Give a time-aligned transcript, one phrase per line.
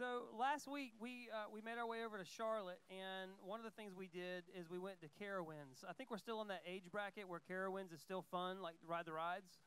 [0.00, 3.66] So last week we uh, we made our way over to Charlotte, and one of
[3.68, 5.84] the things we did is we went to Carowinds.
[5.86, 9.04] I think we're still in that age bracket where Carowinds is still fun, like ride
[9.04, 9.60] the rides.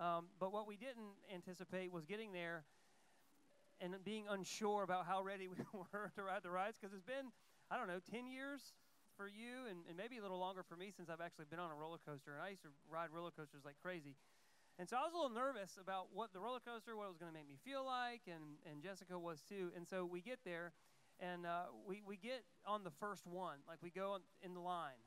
[0.00, 2.64] Um, but what we didn't anticipate was getting there
[3.80, 7.30] and being unsure about how ready we were to ride the rides because it's been
[7.70, 8.74] I don't know ten years
[9.16, 11.70] for you and, and maybe a little longer for me since I've actually been on
[11.70, 14.16] a roller coaster, and I used to ride roller coasters like crazy.
[14.78, 17.18] And so I was a little nervous about what the roller coaster, what it was
[17.18, 19.74] going to make me feel like, and, and Jessica was too.
[19.74, 20.70] And so we get there,
[21.18, 23.58] and uh, we, we get on the first one.
[23.66, 25.02] Like we go in the line,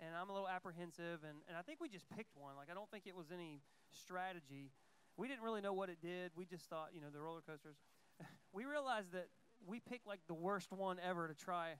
[0.00, 2.56] and I'm a little apprehensive, and, and I think we just picked one.
[2.56, 4.72] Like I don't think it was any strategy.
[5.16, 6.32] We didn't really know what it did.
[6.34, 7.76] We just thought, you know, the roller coasters.
[8.52, 9.28] we realized that
[9.64, 11.74] we picked like the worst one ever to try.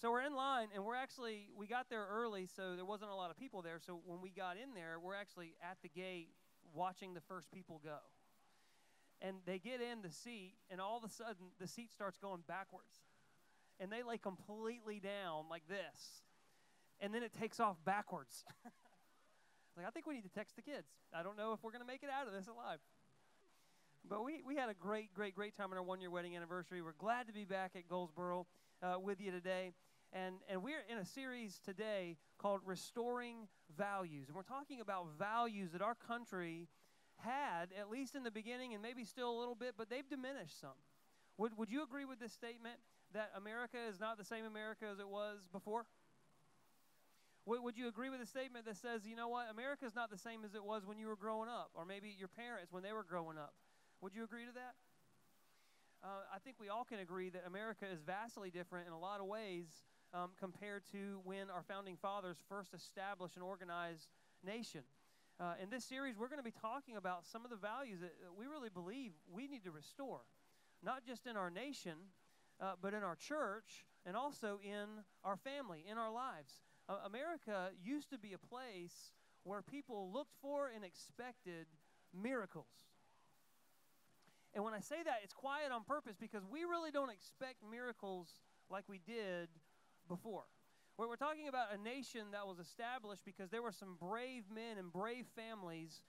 [0.00, 3.14] So we're in line, and we're actually, we got there early, so there wasn't a
[3.14, 3.78] lot of people there.
[3.84, 6.30] So when we got in there, we're actually at the gate
[6.74, 7.98] watching the first people go.
[9.22, 12.42] And they get in the seat, and all of a sudden, the seat starts going
[12.46, 12.98] backwards.
[13.80, 16.22] And they lay completely down like this.
[17.00, 18.44] And then it takes off backwards.
[19.76, 20.88] like, I think we need to text the kids.
[21.12, 22.78] I don't know if we're going to make it out of this alive.
[24.08, 26.82] But we, we had a great, great, great time on our one year wedding anniversary.
[26.82, 28.46] We're glad to be back at Goldsboro
[28.82, 29.72] uh, with you today.
[30.14, 34.28] And, and we're in a series today called Restoring Values.
[34.28, 36.68] And we're talking about values that our country
[37.18, 40.60] had, at least in the beginning, and maybe still a little bit, but they've diminished
[40.60, 40.78] some.
[41.36, 42.76] Would, would you agree with this statement
[43.12, 45.84] that America is not the same America as it was before?
[47.46, 50.12] Would, would you agree with the statement that says, you know what, America is not
[50.12, 52.84] the same as it was when you were growing up, or maybe your parents when
[52.84, 53.54] they were growing up?
[54.00, 54.74] Would you agree to that?
[56.04, 59.20] Uh, I think we all can agree that America is vastly different in a lot
[59.20, 59.66] of ways
[60.14, 64.08] um, compared to when our founding fathers first established an organized
[64.44, 64.82] nation.
[65.40, 68.14] Uh, in this series, we're going to be talking about some of the values that
[68.38, 70.20] we really believe we need to restore,
[70.82, 71.94] not just in our nation,
[72.60, 74.86] uh, but in our church and also in
[75.24, 76.62] our family, in our lives.
[76.88, 79.10] Uh, America used to be a place
[79.42, 81.66] where people looked for and expected
[82.12, 82.66] miracles.
[84.54, 88.28] And when I say that, it's quiet on purpose because we really don't expect miracles
[88.70, 89.48] like we did
[90.08, 90.44] before.
[90.96, 94.78] Where We're talking about a nation that was established because there were some brave men
[94.78, 96.02] and brave families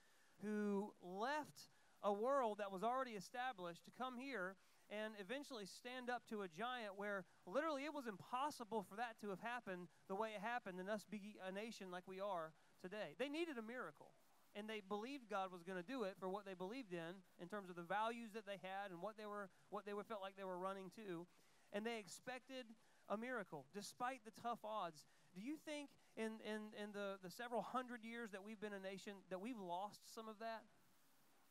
[0.44, 1.69] who left
[2.03, 4.56] a world that was already established to come here
[4.94, 9.29] and eventually stand up to a giant where literally it was impossible for that to
[9.29, 13.17] have happened the way it happened and us be a nation like we are today.
[13.17, 14.13] They needed a miracle.
[14.56, 17.50] And they believed God was going to do it for what they believed in, in
[17.50, 20.38] terms of the values that they had and what they were, what they felt like
[20.38, 21.27] they were running to.
[21.73, 22.63] And they expected
[23.09, 25.05] a miracle despite the tough odds.
[25.33, 28.79] Do you think in, in, in the, the several hundred years that we've been a
[28.79, 30.63] nation that we've lost some of that?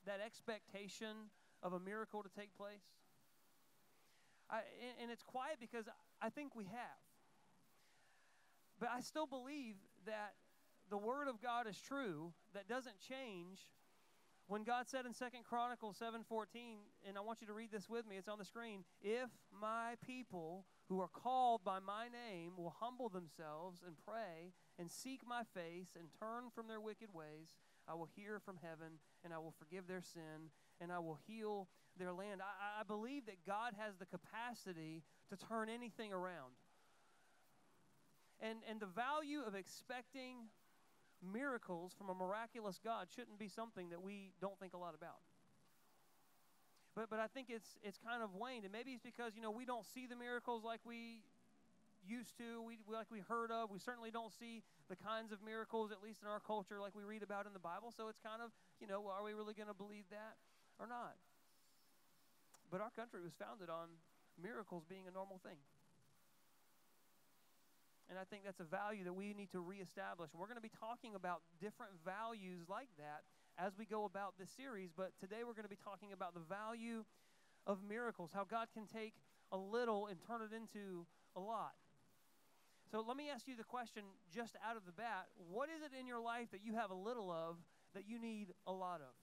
[0.06, 1.30] That expectation
[1.62, 2.84] of a miracle to take place?
[4.50, 4.60] I,
[5.00, 5.86] and, it's quiet because
[6.20, 7.00] I think we have.
[8.78, 9.76] But I still believe
[10.06, 10.34] that
[10.90, 13.60] the Word of God is true, that doesn't change.
[14.46, 16.76] When God said in Second Chronicles 7:14,
[17.08, 19.94] and I want you to read this with me, it's on the screen, if my
[20.06, 25.42] people who are called by my name will humble themselves and pray and seek my
[25.54, 27.56] face and turn from their wicked ways,
[27.88, 30.50] I will hear from heaven and I will forgive their sin
[30.80, 31.68] and I will heal
[31.98, 32.40] their land.
[32.42, 36.52] I, I believe that God has the capacity to turn anything around.
[38.40, 40.48] And, and the value of expecting
[41.22, 45.20] miracles from a miraculous God shouldn't be something that we don't think a lot about.
[46.94, 49.50] But but I think it's it's kind of waned, and maybe it's because you know
[49.50, 51.26] we don't see the miracles like we
[52.06, 53.70] used to, we, like we heard of.
[53.70, 54.62] We certainly don't see
[54.92, 57.64] the kinds of miracles, at least in our culture, like we read about in the
[57.64, 57.92] Bible.
[57.96, 60.36] So it's kind of you know, are we really going to believe that
[60.78, 61.16] or not?
[62.70, 63.88] But our country was founded on
[64.40, 65.58] miracles being a normal thing.
[68.10, 70.28] And I think that's a value that we need to reestablish.
[70.36, 73.24] We're going to be talking about different values like that
[73.58, 74.90] as we go about this series.
[74.96, 77.04] But today we're going to be talking about the value
[77.66, 79.14] of miracles, how God can take
[79.52, 81.06] a little and turn it into
[81.36, 81.74] a lot.
[82.90, 84.02] So let me ask you the question
[84.32, 86.94] just out of the bat what is it in your life that you have a
[86.94, 87.56] little of
[87.94, 89.14] that you need a lot of?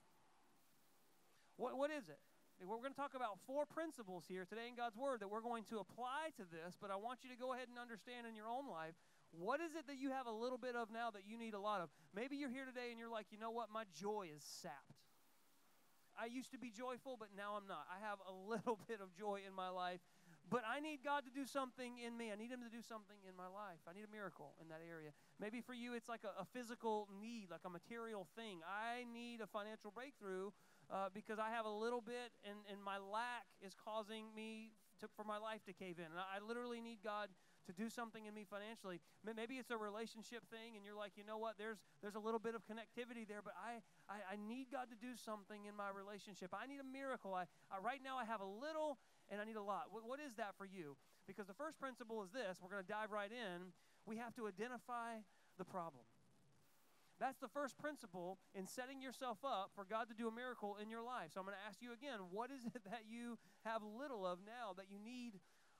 [1.58, 2.20] What, what is it?
[2.62, 5.66] We're going to talk about four principles here today in God's Word that we're going
[5.74, 8.50] to apply to this, but I want you to go ahead and understand in your
[8.50, 8.94] own life
[9.32, 11.60] what is it that you have a little bit of now that you need a
[11.60, 11.90] lot of?
[12.16, 13.70] Maybe you're here today and you're like, you know what?
[13.72, 15.00] My joy is sapped.
[16.20, 17.88] I used to be joyful, but now I'm not.
[17.88, 20.02] I have a little bit of joy in my life,
[20.50, 22.32] but I need God to do something in me.
[22.32, 23.80] I need Him to do something in my life.
[23.88, 25.16] I need a miracle in that area.
[25.40, 28.60] Maybe for you, it's like a, a physical need, like a material thing.
[28.68, 30.52] I need a financial breakthrough
[30.92, 35.08] uh, because I have a little bit and, and my lack is causing me to,
[35.16, 36.12] for my life to cave in.
[36.12, 37.30] And I literally need God
[37.68, 39.02] to do something in me financially.
[39.22, 41.58] Maybe it's a relationship thing, and you're like, you know what?
[41.58, 44.98] There's there's a little bit of connectivity there, but I I, I need God to
[44.98, 46.54] do something in my relationship.
[46.54, 47.34] I need a miracle.
[47.34, 48.98] I, I right now I have a little,
[49.30, 49.90] and I need a lot.
[49.92, 50.98] What, what is that for you?
[51.28, 52.58] Because the first principle is this.
[52.62, 53.72] We're going to dive right in.
[54.06, 55.22] We have to identify
[55.58, 56.04] the problem.
[57.22, 60.90] That's the first principle in setting yourself up for God to do a miracle in
[60.90, 61.30] your life.
[61.34, 64.40] So I'm going to ask you again what is it that you have little of
[64.42, 65.38] now that you need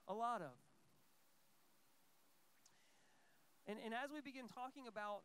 [0.08, 0.54] a lot of?
[3.68, 5.22] And, and as we begin talking about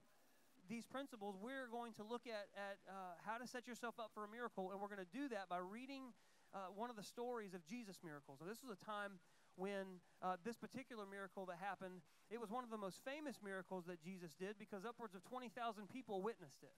[0.68, 4.24] these principles, we're going to look at, at uh, how to set yourself up for
[4.24, 6.12] a miracle, and we're going to do that by reading
[6.52, 8.38] uh, one of the stories of Jesus' miracles.
[8.40, 9.18] So this was a time
[9.56, 13.84] when uh, this particular miracle that happened, it was one of the most famous miracles
[13.88, 15.52] that Jesus did because upwards of 20,000
[15.88, 16.76] people witnessed it.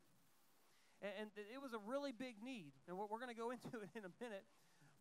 [1.03, 2.73] And, and it was a really big need.
[2.87, 4.47] And we're, we're going to go into it in a minute.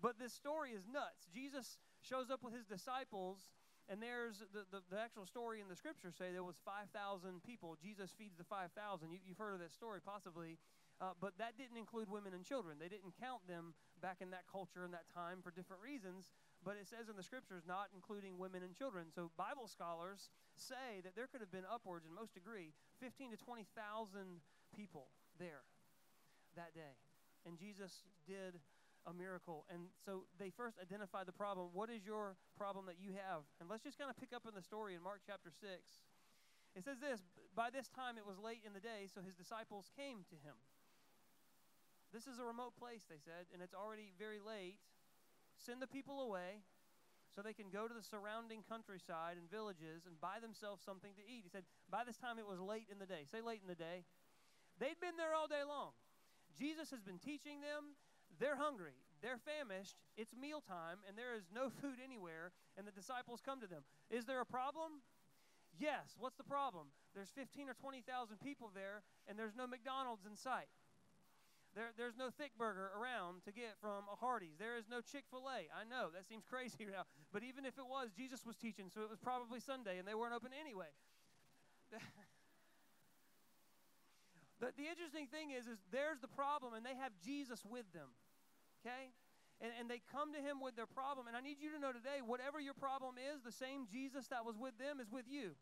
[0.01, 1.25] But this story is nuts.
[1.33, 3.37] Jesus shows up with his disciples,
[3.89, 6.91] and there's the, the, the actual story in the scripture say there was 5,000
[7.43, 7.75] people.
[7.79, 8.75] Jesus feeds the 5,000.
[9.11, 10.59] You, you've heard of that story possibly.
[10.99, 12.81] Uh, but that didn't include women and children.
[12.81, 16.77] They didn't count them back in that culture and that time for different reasons but
[16.79, 19.07] it says in the scriptures not including women and children.
[19.13, 23.37] So Bible scholars say that there could have been upwards, and most agree, 15 to
[23.37, 23.71] 20,000
[24.75, 25.07] people
[25.37, 25.63] there
[26.55, 26.97] that day.
[27.45, 28.57] And Jesus did
[29.05, 29.65] a miracle.
[29.69, 31.69] And so they first identify the problem.
[31.73, 33.43] What is your problem that you have?
[33.59, 35.61] And let's just kind of pick up in the story in Mark chapter 6.
[36.75, 37.21] It says this
[37.55, 40.57] By this time it was late in the day, so his disciples came to him.
[42.13, 44.79] This is a remote place, they said, and it's already very late
[45.57, 46.61] send the people away
[47.33, 51.23] so they can go to the surrounding countryside and villages and buy themselves something to
[51.25, 51.45] eat.
[51.45, 53.25] He said, by this time it was late in the day.
[53.29, 54.05] Say late in the day.
[54.79, 55.93] They'd been there all day long.
[56.57, 57.97] Jesus has been teaching them.
[58.39, 58.95] They're hungry.
[59.21, 59.97] They're famished.
[60.15, 62.51] It's mealtime, and there is no food anywhere.
[62.77, 63.83] And the disciples come to them.
[64.09, 65.01] Is there a problem?
[65.79, 66.15] Yes.
[66.17, 66.87] What's the problem?
[67.13, 68.05] There's 15 or 20,000
[68.39, 70.69] people there, and there's no McDonald's in sight.
[71.75, 74.57] There, there's no Thickburger around to get from a Hardee's.
[74.57, 75.69] There is no Chick fil A.
[75.69, 77.05] I know, that seems crazy now.
[77.31, 80.15] But even if it was, Jesus was teaching, so it was probably Sunday, and they
[80.15, 80.89] weren't open anyway.
[84.59, 88.09] the, the interesting thing is, is there's the problem, and they have Jesus with them.
[88.81, 89.13] Okay?
[89.61, 91.25] And, and they come to him with their problem.
[91.25, 94.45] And I need you to know today, whatever your problem is, the same Jesus that
[94.45, 95.57] was with them is with you.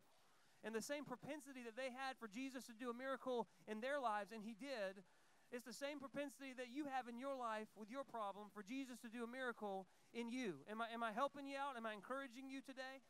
[0.63, 3.99] And the same propensity that they had for Jesus to do a miracle in their
[3.99, 5.03] lives, and he did,
[5.51, 8.97] it's the same propensity that you have in your life with your problem for Jesus
[9.05, 10.55] to do a miracle in you.
[10.69, 11.77] Am I, am I helping you out?
[11.77, 13.05] Am I encouraging you today?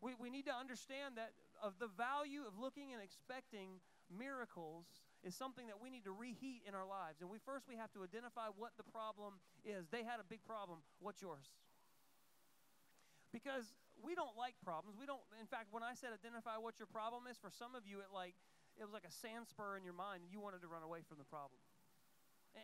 [0.00, 3.80] We, we need to understand that of the value of looking and expecting
[4.12, 4.86] miracles
[5.22, 7.20] is something that we need to reheat in our lives.
[7.20, 9.88] And we first we have to identify what the problem is.
[9.90, 10.80] They had a big problem.
[11.00, 11.50] What's yours?
[13.32, 14.96] Because we don't like problems.
[14.98, 17.86] We don't in fact when I said identify what your problem is, for some of
[17.86, 18.34] you it like
[18.78, 21.02] it was like a sand spur in your mind and you wanted to run away
[21.02, 21.58] from the problem.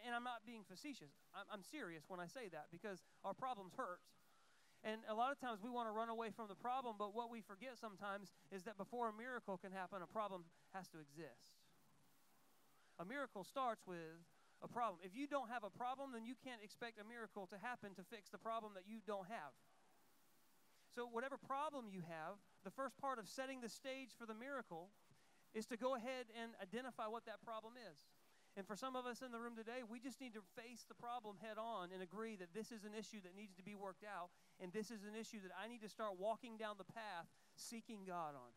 [0.06, 1.12] And I'm not being facetious.
[1.34, 4.00] I'm, I'm serious when I say that because our problems hurt.
[4.84, 7.32] And a lot of times we want to run away from the problem, but what
[7.32, 10.44] we forget sometimes is that before a miracle can happen, a problem
[10.76, 11.56] has to exist.
[13.00, 14.20] A miracle starts with
[14.60, 15.00] a problem.
[15.00, 18.04] If you don't have a problem, then you can't expect a miracle to happen to
[18.12, 19.56] fix the problem that you don't have.
[20.94, 24.92] So, whatever problem you have, the first part of setting the stage for the miracle
[25.56, 28.06] is to go ahead and identify what that problem is.
[28.56, 30.94] And for some of us in the room today, we just need to face the
[30.94, 34.06] problem head on and agree that this is an issue that needs to be worked
[34.06, 34.30] out,
[34.62, 38.06] and this is an issue that I need to start walking down the path seeking
[38.06, 38.52] God on.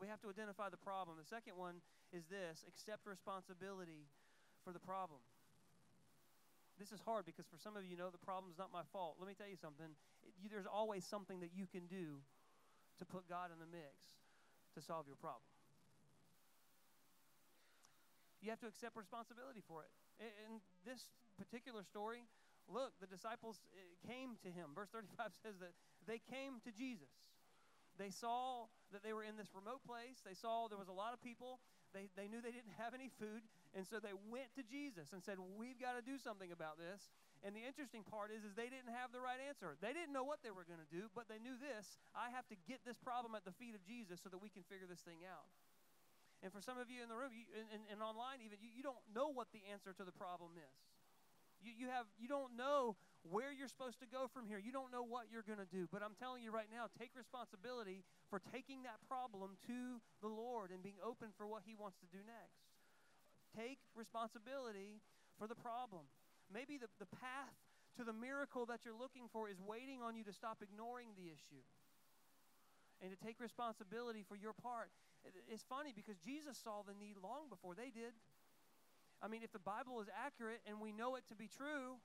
[0.00, 1.16] We have to identify the problem.
[1.16, 1.80] The second one
[2.12, 4.08] is this accept responsibility
[4.64, 5.20] for the problem.
[6.80, 9.16] This is hard because for some of you, know the problem is not my fault.
[9.20, 9.86] Let me tell you something.
[10.24, 12.18] It, you, there's always something that you can do
[12.98, 13.94] to put God in the mix
[14.74, 15.44] to solve your problem.
[18.40, 19.92] You have to accept responsibility for it.
[20.18, 21.06] In this
[21.38, 22.26] particular story,
[22.68, 24.74] look, the disciples eh, came to him.
[24.74, 25.74] Verse 35 says that
[26.06, 27.10] they came to Jesus.
[28.00, 30.24] They saw that they were in this remote place.
[30.24, 31.60] They saw there was a lot of people.
[31.92, 33.44] They, they knew they didn't have any food.
[33.76, 37.12] And so they went to Jesus and said, We've got to do something about this.
[37.44, 39.74] And the interesting part is, is they didn't have the right answer.
[39.82, 41.98] They didn't know what they were going to do, but they knew this.
[42.14, 44.62] I have to get this problem at the feet of Jesus so that we can
[44.70, 45.50] figure this thing out.
[46.42, 48.70] And for some of you in the room, you, and, and, and, online even, you,
[48.70, 50.78] you don't know what the answer to the problem is.
[51.62, 54.58] You, you, have, you don't know where you're supposed to go from here.
[54.58, 55.86] You don't know what you're going to do.
[55.86, 60.74] But I'm telling you right now, take responsibility for taking that problem to the Lord
[60.74, 62.66] and being open for what He wants to do next.
[63.54, 64.98] Take responsibility
[65.38, 66.10] for the problem.
[66.50, 67.54] Maybe the, the path
[67.96, 71.30] to the miracle that you're looking for is waiting on you to stop ignoring the
[71.30, 71.62] issue
[73.02, 74.90] and to take responsibility for your part.
[75.50, 78.14] It's funny because Jesus saw the need long before they did.
[79.22, 82.02] I mean, if the Bible is accurate and we know it to be true,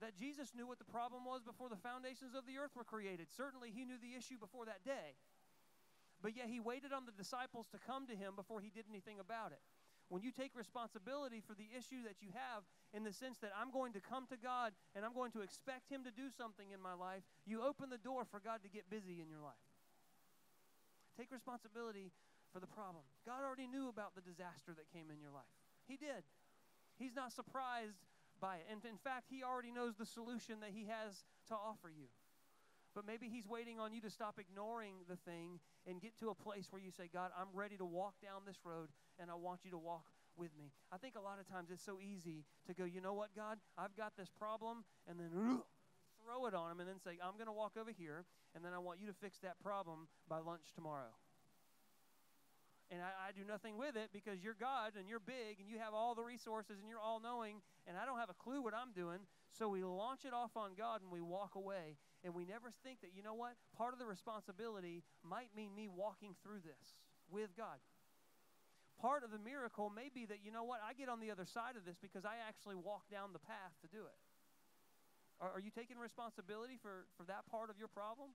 [0.00, 3.28] that Jesus knew what the problem was before the foundations of the earth were created.
[3.36, 5.16] Certainly, he knew the issue before that day.
[6.20, 9.20] But yet, he waited on the disciples to come to him before he did anything
[9.20, 9.60] about it.
[10.08, 12.62] When you take responsibility for the issue that you have,
[12.94, 15.90] in the sense that I'm going to come to God and I'm going to expect
[15.90, 18.88] him to do something in my life, you open the door for God to get
[18.88, 19.66] busy in your life.
[21.18, 22.12] Take responsibility
[22.52, 23.02] for the problem.
[23.26, 25.50] God already knew about the disaster that came in your life.
[25.88, 26.22] He did.
[26.98, 28.00] He's not surprised
[28.40, 28.66] by it.
[28.70, 32.08] And in fact, He already knows the solution that He has to offer you.
[32.94, 36.34] But maybe He's waiting on you to stop ignoring the thing and get to a
[36.34, 38.88] place where you say, God, I'm ready to walk down this road
[39.18, 40.04] and I want you to walk
[40.36, 40.72] with me.
[40.92, 43.58] I think a lot of times it's so easy to go, you know what, God,
[43.78, 45.30] I've got this problem, and then
[46.24, 48.24] throw it on Him and then say, I'm going to walk over here
[48.54, 51.12] and then I want you to fix that problem by lunch tomorrow
[52.90, 55.78] and I, I, do nothing with it because you're God and you're big and you
[55.78, 58.74] have all the resources and you're all knowing, and I don't have a clue what
[58.74, 59.18] I'm doing.
[59.58, 61.98] So we launch it off on God and we walk away.
[62.22, 63.54] And we never think that, you know what?
[63.76, 67.78] Part of the responsibility might mean me walking through this with God.
[69.00, 70.80] Part of the miracle may be that, you know what?
[70.80, 73.76] I get on the other side of this because I actually walk down the path
[73.82, 74.20] to do it.
[75.40, 78.32] Are, are you taking responsibility for, for that part of your problem?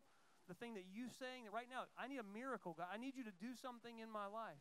[0.51, 2.91] The thing that you're saying that right now, I need a miracle, God.
[2.91, 4.60] I need you to do something in my life.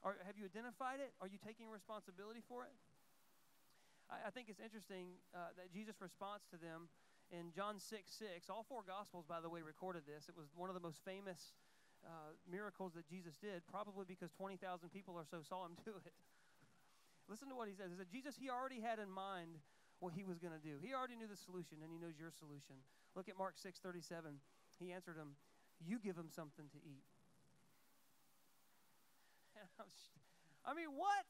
[0.00, 1.12] Have you identified it?
[1.20, 2.72] Are you taking responsibility for it?
[4.08, 6.88] I, I think it's interesting uh, that Jesus' response to them
[7.28, 10.32] in John 6 6, all four Gospels, by the way, recorded this.
[10.32, 11.52] It was one of the most famous
[12.00, 14.56] uh, miracles that Jesus did, probably because 20,000
[14.88, 16.16] people or so saw him do it.
[17.28, 17.92] Listen to what he says.
[17.92, 19.60] He said, Jesus, he already had in mind
[20.00, 20.80] what he was going to do.
[20.80, 22.80] He already knew the solution, and he knows your solution.
[23.18, 24.38] Look at Mark 6 37.
[24.78, 25.34] He answered him,
[25.82, 27.02] You give him something to eat.
[29.82, 29.90] Oh,
[30.62, 31.26] I mean, what?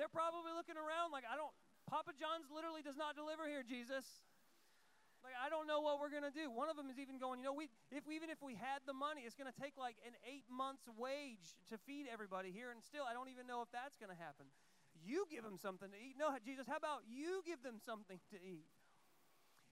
[0.00, 1.52] They're probably looking around like, I don't,
[1.84, 4.04] Papa John's literally does not deliver here, Jesus.
[5.20, 6.48] Like, I don't know what we're going to do.
[6.48, 8.96] One of them is even going, you know, we, if even if we had the
[8.96, 12.72] money, it's going to take like an eight months wage to feed everybody here.
[12.72, 14.48] And still, I don't even know if that's going to happen.
[15.04, 16.16] You give them something to eat.
[16.16, 18.64] No, Jesus, how about you give them something to eat?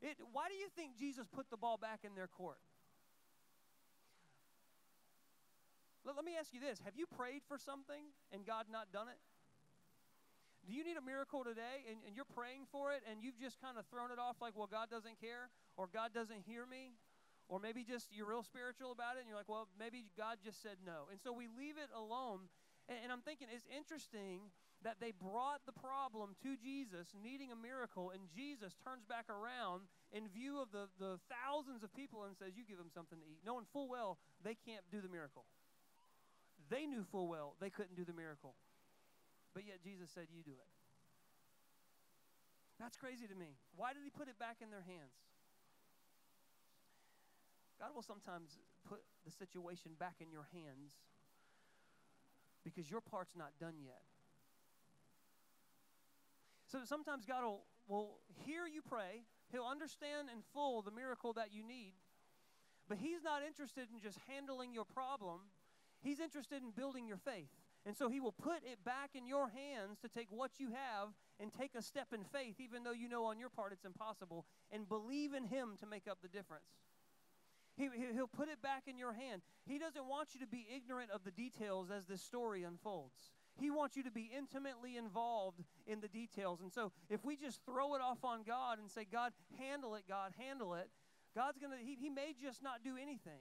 [0.02, 2.60] It, why do you think Jesus put the ball back in their court?
[6.04, 9.08] Let, let me ask you this Have you prayed for something and God not done
[9.08, 9.18] it?
[10.66, 13.62] Do you need a miracle today and, and you're praying for it and you've just
[13.62, 15.48] kind of thrown it off like, well, God doesn't care
[15.78, 16.98] or God doesn't hear me?
[17.46, 20.58] Or maybe just you're real spiritual about it and you're like, well, maybe God just
[20.58, 21.06] said no.
[21.14, 22.50] And so we leave it alone.
[22.90, 24.50] And, and I'm thinking it's interesting
[24.86, 29.90] that they brought the problem to Jesus, needing a miracle, and Jesus turns back around
[30.14, 33.26] in view of the, the thousands of people and says, You give them something to
[33.26, 35.42] eat, knowing full well they can't do the miracle.
[36.70, 38.54] They knew full well they couldn't do the miracle.
[39.50, 40.70] But yet Jesus said, You do it.
[42.78, 43.58] That's crazy to me.
[43.74, 45.18] Why did he put it back in their hands?
[47.82, 48.54] God will sometimes
[48.86, 50.94] put the situation back in your hands
[52.62, 54.06] because your part's not done yet.
[56.66, 61.52] So sometimes God will, will hear you pray, He'll understand in full the miracle that
[61.52, 61.94] you need,
[62.88, 65.40] but He's not interested in just handling your problem.
[66.02, 67.50] He's interested in building your faith.
[67.86, 71.10] And so He will put it back in your hands to take what you have
[71.38, 74.44] and take a step in faith, even though you know on your part it's impossible,
[74.72, 76.66] and believe in Him to make up the difference.
[77.76, 79.42] He, he'll put it back in your hand.
[79.66, 83.35] He doesn't want you to be ignorant of the details as this story unfolds.
[83.58, 86.60] He wants you to be intimately involved in the details.
[86.60, 90.04] And so if we just throw it off on God and say, God, handle it,
[90.08, 90.88] God, handle it,
[91.34, 93.40] God's going to, he, he may just not do anything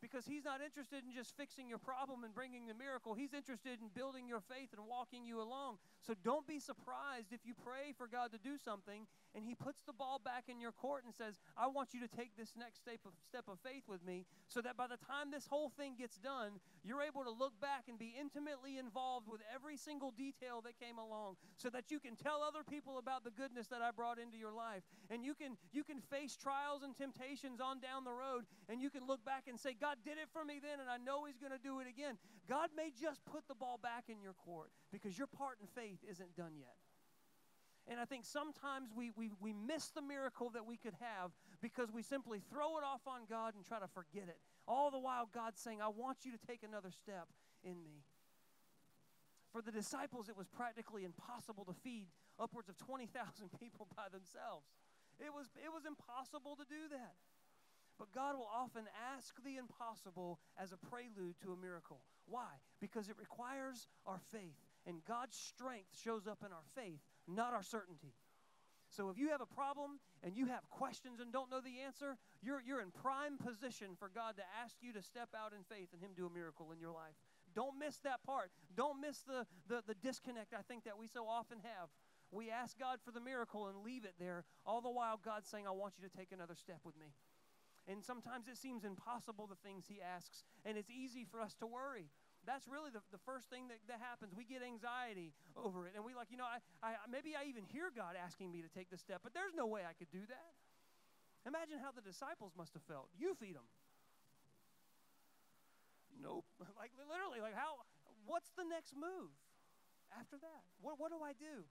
[0.00, 3.14] because he's not interested in just fixing your problem and bringing the miracle.
[3.14, 5.76] He's interested in building your faith and walking you along.
[6.00, 9.82] So don't be surprised if you pray for God to do something and he puts
[9.86, 12.82] the ball back in your court and says, I want you to take this next
[12.82, 15.94] step of, step of faith with me so that by the time this whole thing
[15.98, 20.60] gets done, you're able to look back and be intimately involved with every single detail
[20.64, 23.90] that came along so that you can tell other people about the goodness that I
[23.90, 24.82] brought into your life.
[25.10, 28.90] And you can, you can face trials and temptations on down the road and you
[28.90, 31.38] can look back and say, God, did it for me then, and I know He's
[31.38, 32.18] going to do it again.
[32.48, 35.98] God may just put the ball back in your court because your part in faith
[36.08, 36.74] isn't done yet.
[37.88, 41.90] And I think sometimes we, we, we miss the miracle that we could have because
[41.90, 44.38] we simply throw it off on God and try to forget it.
[44.68, 47.26] All the while, God's saying, I want you to take another step
[47.64, 48.04] in me.
[49.52, 52.06] For the disciples, it was practically impossible to feed
[52.38, 53.10] upwards of 20,000
[53.60, 54.70] people by themselves.
[55.18, 57.14] It was, it was impossible to do that.
[57.98, 62.00] But God will often ask the impossible as a prelude to a miracle.
[62.24, 62.48] Why?
[62.80, 64.56] Because it requires our faith.
[64.86, 68.14] And God's strength shows up in our faith, not our certainty.
[68.90, 72.18] So if you have a problem and you have questions and don't know the answer,
[72.42, 75.88] you're, you're in prime position for God to ask you to step out in faith
[75.92, 77.14] and Him do a miracle in your life.
[77.54, 78.50] Don't miss that part.
[78.76, 81.88] Don't miss the, the, the disconnect I think that we so often have.
[82.32, 85.66] We ask God for the miracle and leave it there, all the while God's saying,
[85.66, 87.14] I want you to take another step with me.
[87.88, 91.66] And sometimes it seems impossible, the things he asks, and it's easy for us to
[91.66, 92.10] worry.
[92.48, 94.32] That's really the, the first thing that, that happens.
[94.32, 97.68] We get anxiety over it, and we like, you know, I, I, maybe I even
[97.68, 100.24] hear God asking me to take this step, but there's no way I could do
[100.24, 100.52] that.
[101.44, 103.08] Imagine how the disciples must have felt.
[103.16, 103.68] You feed them.
[106.20, 106.44] Nope.
[106.80, 107.80] like literally, like how?
[108.28, 109.32] What's the next move
[110.12, 110.62] after that?
[110.80, 111.64] What, what do I do?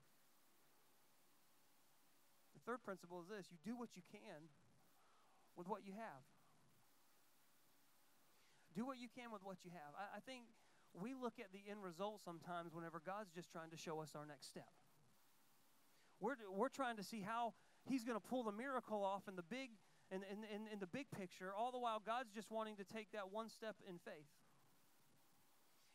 [2.58, 4.50] The third principle is this you do what you can
[5.56, 6.22] with what you have.
[8.76, 9.94] Do what you can with what you have.
[9.98, 10.44] I, I think
[10.94, 14.26] we look at the end result sometimes whenever God's just trying to show us our
[14.26, 14.70] next step.
[16.20, 17.54] We're, we're trying to see how
[17.86, 19.72] He's going to pull the miracle off in the big
[20.12, 23.12] in, in, in, in the big picture, all the while God's just wanting to take
[23.12, 24.34] that one step in faith.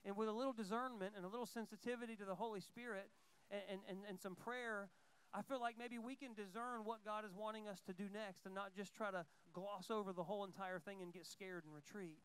[0.04, 3.10] And with a little discernment and a little sensitivity to the Holy Spirit
[3.50, 4.88] and, and, and some prayer,
[5.32, 8.46] I feel like maybe we can discern what God is wanting us to do next
[8.46, 11.74] and not just try to gloss over the whole entire thing and get scared and
[11.74, 12.18] retreat.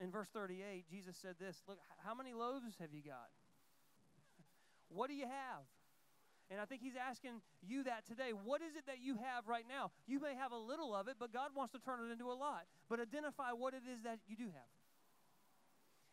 [0.00, 3.30] In verse 38, Jesus said this Look, how many loaves have you got?
[4.88, 5.64] what do you have?
[6.50, 8.30] And I think he's asking you that today.
[8.30, 9.90] What is it that you have right now?
[10.06, 12.38] You may have a little of it, but God wants to turn it into a
[12.38, 12.70] lot.
[12.88, 14.72] But identify what it is that you do have.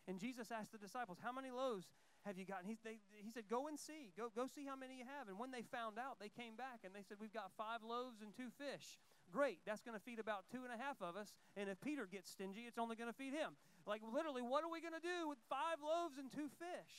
[0.08, 1.86] And Jesus asked the disciples, How many loaves
[2.26, 2.66] have you gotten?
[2.66, 4.10] He, they, he said, Go and see.
[4.18, 5.28] Go, go see how many you have.
[5.28, 8.20] And when they found out, they came back and they said, We've got five loaves
[8.20, 8.98] and two fish.
[9.30, 9.60] Great.
[9.64, 11.32] That's going to feed about two and a half of us.
[11.56, 13.54] And if Peter gets stingy, it's only going to feed him.
[13.86, 16.94] Like, literally, what are we going to do with five loaves and two fish?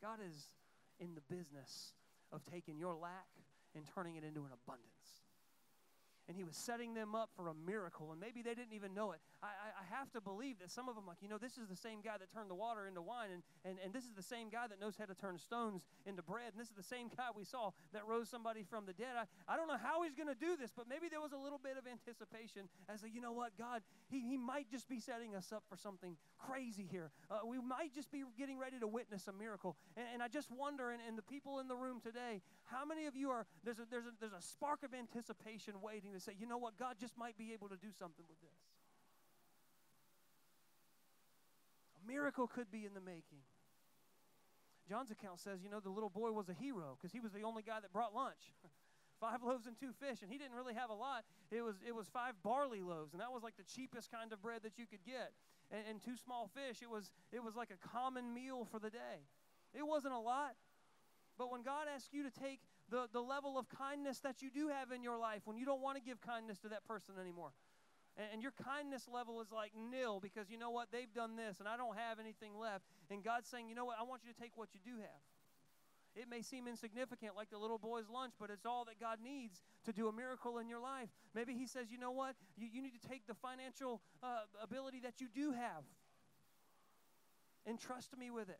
[0.00, 0.48] God is
[0.98, 1.92] in the business
[2.32, 3.28] of taking your lack
[3.74, 5.10] and turning it into an abundance
[6.30, 9.10] and he was setting them up for a miracle, and maybe they didn't even know
[9.10, 9.18] it.
[9.42, 11.66] I, I, I, have to believe that some of them, like, you know, this is
[11.66, 14.22] the same guy that turned the water into wine, and, and, and this is the
[14.22, 17.10] same guy that knows how to turn stones into bread, and this is the same
[17.10, 19.18] guy we saw that rose somebody from the dead.
[19.18, 21.36] I, I don't know how he's going to do this, but maybe there was a
[21.36, 25.00] little bit of anticipation as a, you know what, God, he, he might just be
[25.00, 27.10] setting us up for something crazy here.
[27.26, 29.74] Uh, we might just be getting ready to witness a miracle.
[29.96, 32.40] And, and I just wonder, and, and the people in the room today,
[32.70, 36.12] how many of you are, there's a, there's a, there's a spark of anticipation waiting
[36.12, 38.60] to say, you know what, God just might be able to do something with this.
[42.02, 43.44] A miracle could be in the making.
[44.88, 47.42] John's account says, you know, the little boy was a hero because he was the
[47.42, 48.52] only guy that brought lunch.
[49.20, 51.24] five loaves and two fish, and he didn't really have a lot.
[51.52, 54.40] It was it was five barley loaves, and that was like the cheapest kind of
[54.40, 55.32] bread that you could get.
[55.70, 56.82] And, and two small fish.
[56.82, 59.28] It was it was like a common meal for the day.
[59.74, 60.56] It wasn't a lot.
[61.38, 64.68] But when God asks you to take the, the level of kindness that you do
[64.68, 67.52] have in your life when you don't want to give kindness to that person anymore.
[68.16, 70.88] And, and your kindness level is like nil because you know what?
[70.92, 72.84] They've done this and I don't have anything left.
[73.10, 73.96] And God's saying, you know what?
[73.98, 75.22] I want you to take what you do have.
[76.16, 79.62] It may seem insignificant, like the little boy's lunch, but it's all that God needs
[79.84, 81.08] to do a miracle in your life.
[81.34, 82.34] Maybe He says, you know what?
[82.56, 85.84] You, you need to take the financial uh, ability that you do have
[87.64, 88.58] and trust me with it.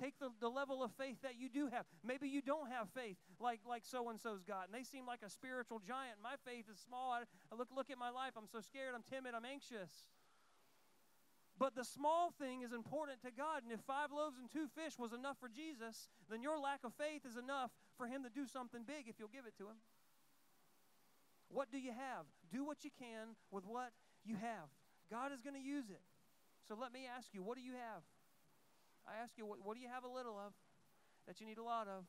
[0.00, 1.84] Take the, the level of faith that you do have.
[2.06, 5.20] Maybe you don't have faith like, like so and so's got, and they seem like
[5.26, 6.22] a spiritual giant.
[6.22, 7.10] My faith is small.
[7.10, 8.32] I, I look, look at my life.
[8.36, 8.94] I'm so scared.
[8.94, 9.34] I'm timid.
[9.34, 9.90] I'm anxious.
[11.58, 13.64] But the small thing is important to God.
[13.64, 16.94] And if five loaves and two fish was enough for Jesus, then your lack of
[16.94, 19.82] faith is enough for Him to do something big if you'll give it to Him.
[21.50, 22.30] What do you have?
[22.52, 23.90] Do what you can with what
[24.24, 24.70] you have.
[25.10, 26.02] God is going to use it.
[26.68, 28.02] So let me ask you, what do you have?
[29.08, 30.52] I ask you, what, what do you have a little of
[31.26, 32.04] that you need a lot of?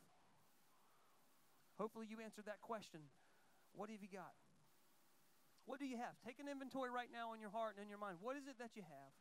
[1.79, 2.99] Hopefully, you answered that question.
[3.71, 4.35] What have you got?
[5.63, 6.19] What do you have?
[6.25, 8.17] Take an inventory right now in your heart and in your mind.
[8.19, 9.13] What is it that you have?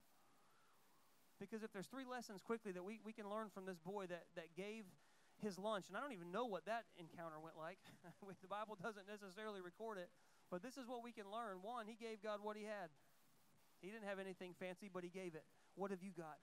[1.38, 4.26] Because if there's three lessons quickly that we, we can learn from this boy that,
[4.34, 4.82] that gave
[5.38, 7.78] his lunch, and I don't even know what that encounter went like.
[8.42, 10.10] the Bible doesn't necessarily record it,
[10.50, 11.62] but this is what we can learn.
[11.62, 12.90] One, he gave God what he had.
[13.78, 15.44] He didn't have anything fancy, but he gave it.
[15.76, 16.42] What have you got?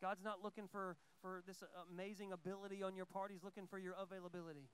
[0.00, 3.94] God's not looking for, for this amazing ability on your part, He's looking for your
[4.00, 4.68] availability.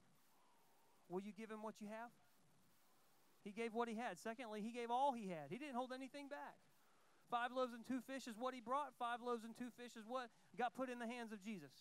[1.09, 2.11] Will you give Him what you have?
[3.45, 4.19] He gave what He had.
[4.19, 6.57] Secondly, He gave all He had, He didn't hold anything back.
[7.33, 8.93] Five loaves and two fish is what he brought.
[8.99, 11.73] Five loaves and two fish is what got put in the hands of Jesus.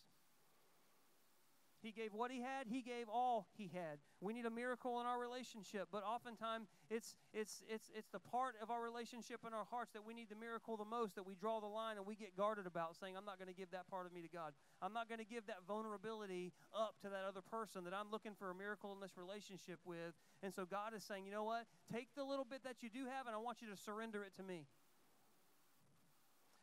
[1.81, 3.97] He gave what he had, he gave all he had.
[4.21, 8.55] We need a miracle in our relationship, but oftentimes it's it's it's it's the part
[8.61, 11.33] of our relationship in our hearts that we need the miracle the most that we
[11.33, 13.89] draw the line and we get guarded about saying I'm not going to give that
[13.89, 14.53] part of me to God.
[14.81, 18.33] I'm not going to give that vulnerability up to that other person that I'm looking
[18.37, 20.13] for a miracle in this relationship with.
[20.43, 21.65] And so God is saying, "You know what?
[21.91, 24.35] Take the little bit that you do have and I want you to surrender it
[24.37, 24.67] to me."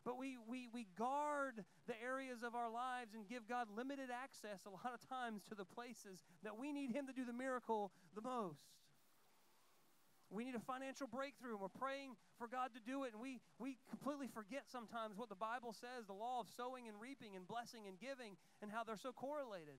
[0.09, 4.65] But we, we, we guard the areas of our lives and give God limited access
[4.65, 7.93] a lot of times to the places that we need Him to do the miracle
[8.17, 8.73] the most.
[10.33, 13.45] We need a financial breakthrough, and we're praying for God to do it, and we,
[13.61, 17.45] we completely forget sometimes what the Bible says the law of sowing and reaping, and
[17.45, 19.77] blessing and giving, and how they're so correlated.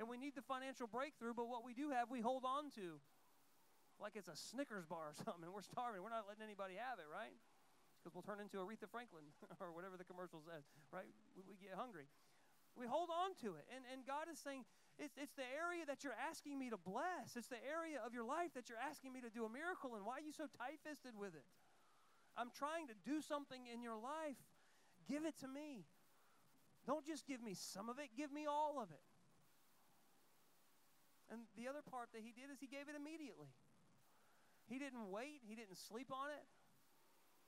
[0.00, 2.96] And we need the financial breakthrough, but what we do have, we hold on to.
[4.00, 6.00] Like it's a Snickers bar or something, and we're starving.
[6.00, 7.36] We're not letting anybody have it, right?
[8.06, 9.26] Because we'll turn into Aretha Franklin
[9.58, 10.62] or whatever the commercial says,
[10.94, 11.10] right?
[11.34, 12.06] We, we, get hungry.
[12.78, 13.66] We hold on to it.
[13.74, 14.62] And, and God is saying,
[14.94, 17.34] it's, it's the area that you're asking me to bless.
[17.34, 20.06] It's the area of your life that you're asking me to do a miracle in.
[20.06, 21.42] Why are you so tight fisted with it?
[22.38, 24.38] I'm trying to do something in your life.
[25.10, 25.82] Give it to me.
[26.86, 29.02] Don't just give me some of it, give me all of it.
[31.26, 33.50] And the other part that he did is he gave it immediately.
[34.70, 36.46] He didn't wait, he didn't sleep on it.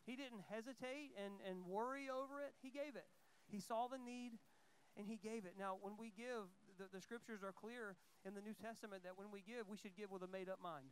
[0.09, 2.57] He didn't hesitate and, and worry over it.
[2.65, 3.05] He gave it.
[3.53, 4.41] He saw the need
[4.97, 5.53] and he gave it.
[5.61, 6.49] Now, when we give,
[6.81, 7.93] the, the scriptures are clear
[8.25, 10.65] in the New Testament that when we give, we should give with a made up
[10.65, 10.89] mind.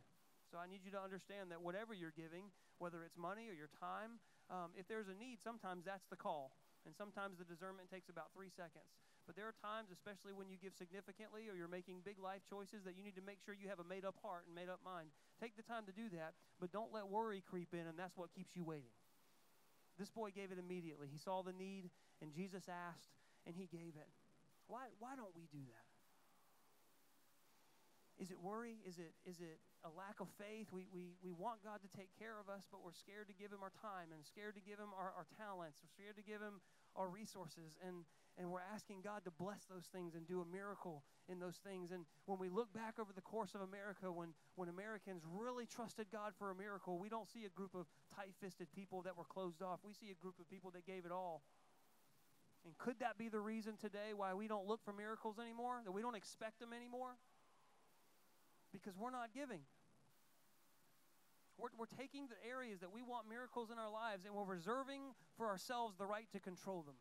[0.53, 3.73] So I need you to understand that whatever you're giving, whether it's money or your
[3.81, 4.21] time,
[4.53, 6.53] um, if there's a need, sometimes that's the call.
[6.85, 9.01] And sometimes the discernment takes about three seconds.
[9.27, 12.87] But there are times, especially when you give significantly or you're making big life choices,
[12.87, 14.79] that you need to make sure you have a made up heart and made up
[14.85, 15.11] mind.
[15.35, 18.31] Take the time to do that, but don't let worry creep in, and that's what
[18.31, 18.95] keeps you waiting.
[19.97, 21.09] This boy gave it immediately.
[21.11, 21.89] He saw the need,
[22.21, 24.09] and Jesus asked, and he gave it.
[24.67, 25.87] Why, why don't we do that?
[28.17, 28.81] Is it worry?
[28.81, 30.73] Is it, is it a lack of faith?
[30.73, 33.53] We, we, we want God to take care of us, but we're scared to give
[33.53, 35.77] Him our time and scared to give Him our, our talents.
[35.85, 36.57] We're scared to give Him
[36.97, 37.77] our resources.
[37.85, 41.57] And, and we're asking God to bless those things and do a miracle in those
[41.65, 41.91] things.
[41.91, 46.07] And when we look back over the course of America, when, when Americans really trusted
[46.11, 49.25] God for a miracle, we don't see a group of tight fisted people that were
[49.25, 49.79] closed off.
[49.83, 51.41] We see a group of people that gave it all.
[52.65, 55.81] And could that be the reason today why we don't look for miracles anymore?
[55.85, 57.17] That we don't expect them anymore?
[58.71, 59.61] because we're not giving.
[61.57, 65.01] We're, we're taking the areas that we want miracles in our lives and we're reserving
[65.37, 66.95] for ourselves the right to control them.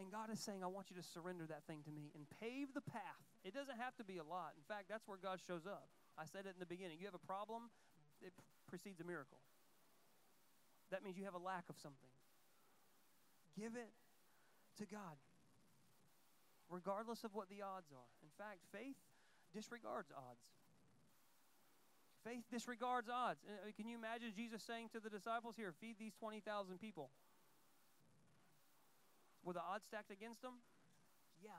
[0.00, 2.72] And God is saying, I want you to surrender that thing to me and pave
[2.72, 3.24] the path.
[3.44, 4.56] It doesn't have to be a lot.
[4.56, 5.88] In fact, that's where God shows up.
[6.16, 6.96] I said it in the beginning.
[7.00, 7.68] You have a problem,
[8.20, 8.32] it
[8.68, 9.38] precedes a miracle.
[10.90, 12.12] That means you have a lack of something.
[13.58, 13.92] Give it
[14.78, 15.16] to God,
[16.70, 18.10] regardless of what the odds are.
[18.24, 18.96] In fact, faith
[19.52, 20.40] disregards odds.
[22.24, 23.40] Faith disregards odds.
[23.44, 27.10] Uh, can you imagine Jesus saying to the disciples, Here, feed these 20,000 people?
[29.42, 30.58] Were the odds stacked against them?
[31.42, 31.58] Yeah.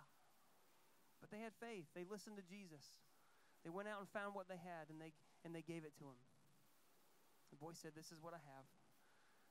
[1.20, 1.88] But they had faith.
[1.96, 2.84] They listened to Jesus.
[3.64, 5.12] They went out and found what they had and they,
[5.44, 6.20] and they gave it to him.
[7.52, 8.68] The boy said, This is what I have.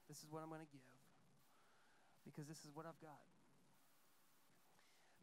[0.08, 0.92] This is what I'm going to give
[2.24, 3.18] because this is what I've got.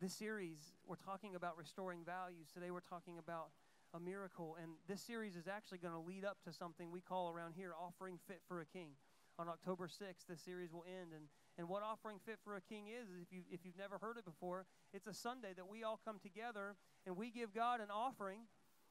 [0.01, 2.47] This series, we're talking about restoring values.
[2.53, 3.51] Today, we're talking about
[3.93, 4.55] a miracle.
[4.61, 7.73] And this series is actually going to lead up to something we call around here
[7.75, 8.95] Offering Fit for a King.
[9.37, 11.11] On October 6th, this series will end.
[11.11, 11.27] And,
[11.59, 14.23] and what Offering Fit for a King is, if, you, if you've never heard it
[14.23, 18.47] before, it's a Sunday that we all come together and we give God an offering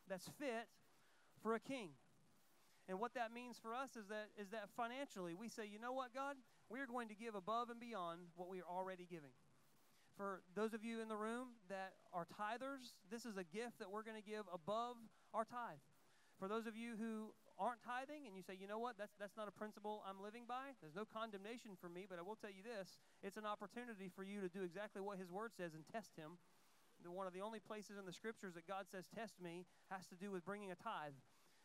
[0.06, 0.68] that's fit
[1.42, 1.90] for a king.
[2.88, 5.92] And what that means for us is that, is that financially, we say, you know
[5.92, 6.36] what, God?
[6.68, 9.32] We are going to give above and beyond what we are already giving
[10.18, 13.88] for those of you in the room that are tithers, this is a gift that
[13.88, 14.96] we're going to give above
[15.32, 15.78] our tithe.
[16.40, 19.36] For those of you who aren't tithing and you say, you know what, that's, that's
[19.36, 22.54] not a principle I'm living by, there's no condemnation for me, but I will tell
[22.54, 25.82] you this it's an opportunity for you to do exactly what His Word says and
[25.90, 26.38] test Him.
[27.06, 30.16] One of the only places in the Scriptures that God says, test me, has to
[30.18, 31.14] do with bringing a tithe.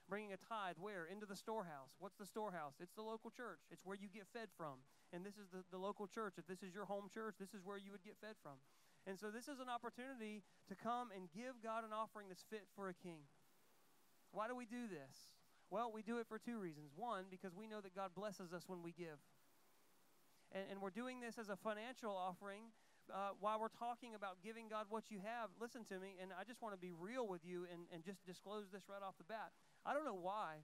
[0.10, 1.10] Bringing a tithe where?
[1.10, 1.98] Into the storehouse.
[1.98, 2.78] What's the storehouse?
[2.80, 3.66] It's the local church.
[3.72, 4.86] It's where you get fed from.
[5.12, 6.36] And this is the, the local church.
[6.38, 8.62] If this is your home church, this is where you would get fed from.
[9.08, 12.64] And so this is an opportunity to come and give God an offering that's fit
[12.76, 13.26] for a king.
[14.32, 15.34] Why do we do this?
[15.74, 16.94] Well, we do it for two reasons.
[16.94, 19.18] One, because we know that God blesses us when we give.
[20.54, 22.70] And, and we're doing this as a financial offering
[23.10, 26.46] uh, while we're talking about giving God what you have, listen to me, and I
[26.46, 29.26] just want to be real with you and, and just disclose this right off the
[29.26, 29.50] bat.
[29.84, 30.62] I don't know why,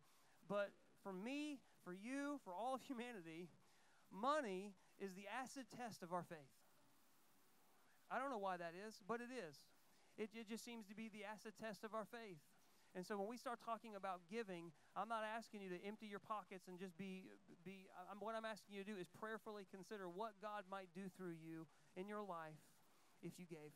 [0.47, 0.69] but
[1.01, 3.49] for me, for you, for all of humanity,
[4.13, 6.53] money is the acid test of our faith.
[8.11, 9.57] I don't know why that is, but it is.
[10.21, 12.37] It, it just seems to be the acid test of our faith.
[12.97, 16.19] And so when we start talking about giving, I'm not asking you to empty your
[16.19, 17.29] pockets and just be
[17.63, 21.05] be I'm, what I'm asking you to do is prayerfully consider what God might do
[21.13, 22.57] through you in your life
[23.21, 23.71] if you gave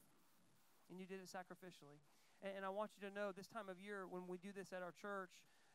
[0.90, 2.02] and you did it sacrificially.
[2.42, 4.74] And, and I want you to know this time of year when we do this
[4.74, 5.32] at our church,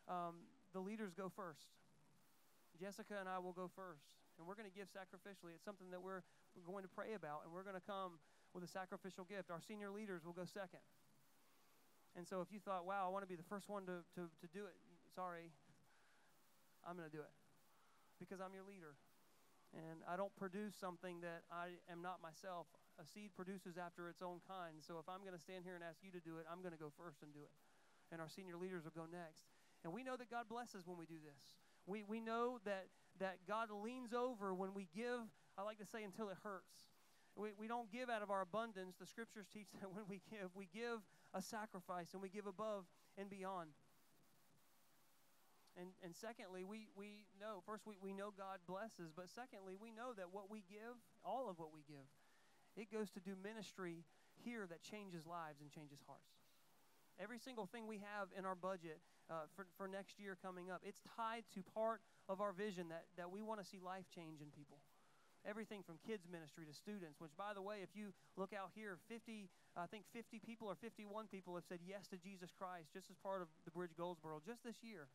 [0.08, 1.70] um, the leaders go first.
[2.78, 5.50] Jessica and I will go first, and we're going to give sacrificially.
[5.58, 6.22] It's something that we're,
[6.54, 8.22] we're going to pray about, and we're going to come
[8.54, 9.50] with a sacrificial gift.
[9.50, 10.84] Our senior leaders will go second.
[12.18, 14.26] And so if you thought, wow, I want to be the first one to, to,
[14.26, 14.74] to do it,
[15.14, 15.54] sorry,
[16.82, 17.30] I'm going to do it
[18.18, 18.98] because I'm your leader.
[19.70, 22.66] And I don't produce something that I am not myself.
[22.98, 24.82] A seed produces after its own kind.
[24.82, 26.74] So if I'm going to stand here and ask you to do it, I'm going
[26.74, 27.54] to go first and do it.
[28.10, 29.46] And our senior leaders will go next.
[29.86, 31.54] And we know that God blesses when we do this.
[31.86, 32.90] We, we know that,
[33.22, 35.22] that God leans over when we give,
[35.54, 36.90] I like to say, until it hurts.
[37.38, 38.98] We, we don't give out of our abundance.
[38.98, 40.98] The scriptures teach that when we give, we give
[41.34, 42.84] a sacrifice and we give above
[43.16, 43.70] and beyond.
[45.78, 49.92] And, and secondly, we, we know, first, we, we know God blesses, but secondly, we
[49.92, 52.02] know that what we give, all of what we give,
[52.74, 54.02] it goes to do ministry
[54.42, 56.34] here that changes lives and changes hearts.
[57.22, 58.98] Every single thing we have in our budget
[59.30, 63.06] uh, for, for next year coming up, it's tied to part of our vision that,
[63.16, 64.78] that we want to see life change in people
[65.46, 68.98] everything from kids ministry to students which by the way if you look out here
[69.08, 73.10] 50 i think 50 people or 51 people have said yes to jesus christ just
[73.10, 75.08] as part of the bridge goldsboro just this year.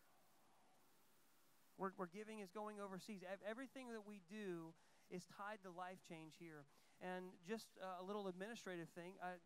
[1.78, 3.22] We're, we're giving is going overseas.
[3.50, 4.74] Everything that we do
[5.10, 6.66] is tied to life change here.
[7.02, 9.42] And just uh, a little administrative thing I,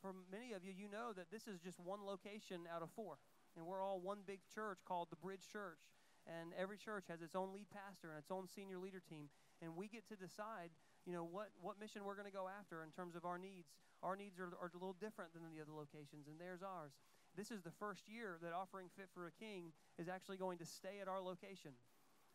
[0.00, 3.18] for many of you you know that this is just one location out of four.
[3.56, 5.90] And we're all one big church called the bridge church.
[6.26, 9.28] And every church has its own lead pastor and its own senior leader team.
[9.60, 10.70] And we get to decide
[11.06, 13.68] you know what, what mission we're going to go after in terms of our needs.
[14.02, 16.92] Our needs are, are a little different than the other locations and there's ours.
[17.36, 20.66] This is the first year that offering fit for a king is actually going to
[20.66, 21.72] stay at our location.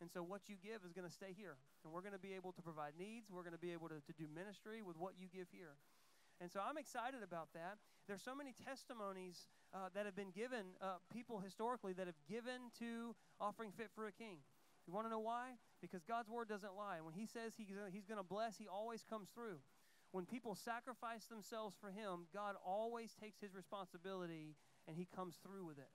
[0.02, 2.34] And so what you give is going to stay here and we're going to be
[2.34, 3.32] able to provide needs.
[3.32, 5.76] We're going to be able to, to do ministry with what you give here.
[6.42, 7.80] And so I'm excited about that.
[8.08, 12.72] There's so many testimonies uh, that have been given, uh, people historically that have given
[12.80, 14.40] to offering fit for a king.
[14.90, 15.54] You want to know why?
[15.86, 16.98] Because God's word doesn't lie.
[17.06, 19.62] When He says He's, he's going to bless, He always comes through.
[20.10, 24.58] When people sacrifice themselves for Him, God always takes His responsibility
[24.90, 25.94] and He comes through with it.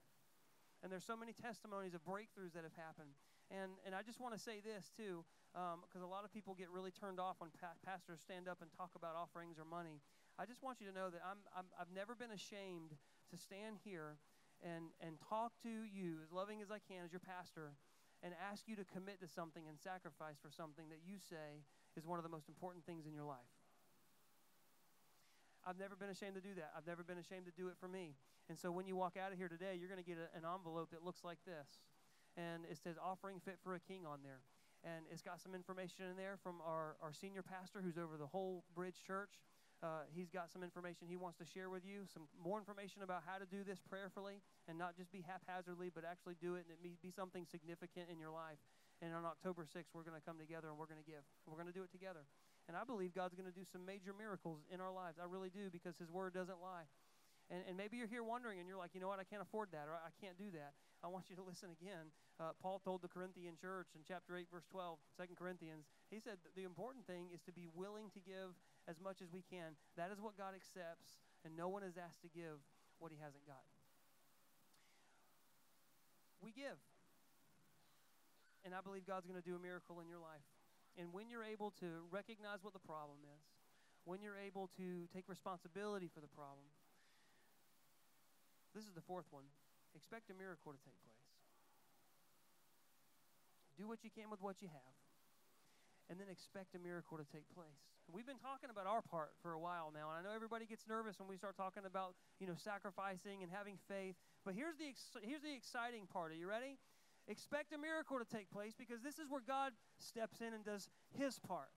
[0.78, 3.18] And there's so many testimonies of breakthroughs that have happened.
[3.50, 6.54] And, and I just want to say this too, because um, a lot of people
[6.54, 10.06] get really turned off when pa- pastors stand up and talk about offerings or money.
[10.38, 12.94] I just want you to know that I'm, I'm, I've never been ashamed
[13.34, 14.22] to stand here
[14.62, 17.74] and, and talk to you as loving as I can as your pastor
[18.24, 21.60] and ask you to commit to something and sacrifice for something that you say
[21.94, 23.52] is one of the most important things in your life.
[25.66, 26.72] I've never been ashamed to do that.
[26.76, 28.16] I've never been ashamed to do it for me.
[28.48, 30.44] And so when you walk out of here today, you're going to get a, an
[30.44, 31.84] envelope that looks like this.
[32.36, 34.40] And it says offering fit for a king on there.
[34.84, 38.26] And it's got some information in there from our, our senior pastor who's over the
[38.26, 39.40] whole Bridge Church.
[39.82, 43.22] Uh, he's got some information he wants to share with you, some more information about
[43.26, 46.72] how to do this prayerfully and not just be haphazardly, but actually do it and
[46.72, 48.60] it may be something significant in your life.
[49.02, 51.20] And on October 6th, we're going to come together and we're going to give.
[51.44, 52.24] We're going to do it together.
[52.64, 55.20] And I believe God's going to do some major miracles in our lives.
[55.20, 56.88] I really do because His Word doesn't lie.
[57.52, 59.68] And, and maybe you're here wondering and you're like, you know what, I can't afford
[59.76, 60.72] that or I can't do that.
[61.04, 62.08] I want you to listen again.
[62.40, 66.40] Uh, Paul told the Corinthian church in chapter 8, verse 12, 2 Corinthians, he said
[66.56, 68.56] the important thing is to be willing to give
[68.88, 69.76] as much as we can.
[69.96, 72.60] That is what God accepts, and no one is asked to give
[72.98, 73.64] what he hasn't got.
[76.40, 76.76] We give.
[78.64, 80.44] And I believe God's going to do a miracle in your life.
[80.96, 83.44] And when you're able to recognize what the problem is,
[84.04, 86.68] when you're able to take responsibility for the problem,
[88.76, 89.44] this is the fourth one.
[89.96, 91.28] Expect a miracle to take place.
[93.78, 94.94] Do what you can with what you have,
[96.10, 97.88] and then expect a miracle to take place.
[98.12, 100.84] We've been talking about our part for a while now, and I know everybody gets
[100.86, 104.16] nervous when we start talking about you know sacrificing and having faith.
[104.44, 106.32] But here's the ex- here's the exciting part.
[106.32, 106.76] Are you ready?
[107.26, 110.88] Expect a miracle to take place because this is where God steps in and does
[111.16, 111.72] His part.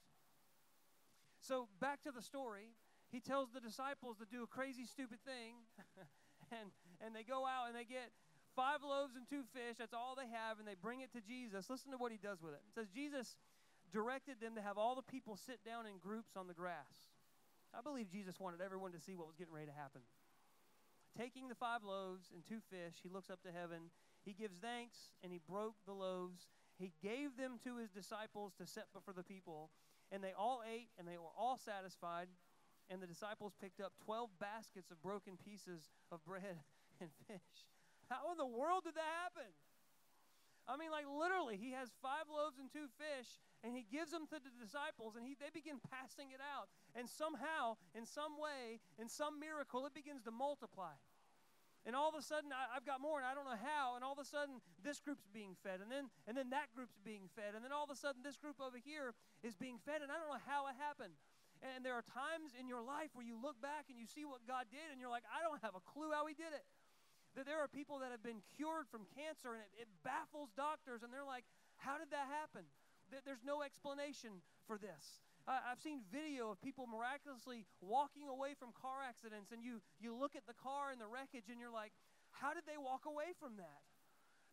[1.40, 2.76] So back to the story.
[3.08, 5.64] He tells the disciples to do a crazy, stupid thing.
[6.52, 8.12] and, and they go out and they get
[8.56, 9.80] five loaves and two fish.
[9.80, 11.70] That's all they have, and they bring it to Jesus.
[11.70, 12.62] Listen to what he does with it.
[12.68, 13.38] It says, Jesus
[13.92, 17.12] directed them to have all the people sit down in groups on the grass.
[17.74, 20.02] I believe Jesus wanted everyone to see what was getting ready to happen.
[21.18, 23.90] Taking the five loaves and two fish, he looks up to heaven.
[24.26, 26.48] He gives thanks and he broke the loaves
[26.78, 29.70] he gave them to his disciples to set before the people.
[30.12, 32.30] And they all ate and they were all satisfied.
[32.90, 36.62] And the disciples picked up 12 baskets of broken pieces of bread
[37.02, 37.66] and fish.
[38.10, 39.52] How in the world did that happen?
[40.70, 43.28] I mean, like literally, he has five loaves and two fish,
[43.64, 46.70] and he gives them to the disciples, and he, they begin passing it out.
[46.94, 50.94] And somehow, in some way, in some miracle, it begins to multiply.
[51.88, 53.96] And all of a sudden, I, have got more, and I don't know how.
[53.96, 57.00] And all of a sudden, this group's being fed, and then and then that group's
[57.00, 60.04] being fed, and then all of a sudden, this group over here is being fed,
[60.04, 61.16] and I don't know how it happened.
[61.64, 64.46] And there are times in your life where you look back and you see what
[64.46, 66.68] God did, and you're like, I don't have a clue how He did it.
[67.40, 71.08] That there are people that have been cured from cancer, and it, it baffles doctors,
[71.08, 71.48] and they're like,
[71.80, 72.68] How did that happen?
[73.12, 75.24] There's no explanation for this.
[75.48, 80.36] I've seen video of people miraculously walking away from car accidents, and you, you look
[80.36, 81.96] at the car and the wreckage, and you're like,
[82.36, 83.82] how did they walk away from that?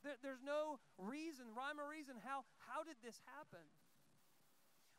[0.07, 3.67] There, there's no reason, rhyme or reason, how, how did this happen?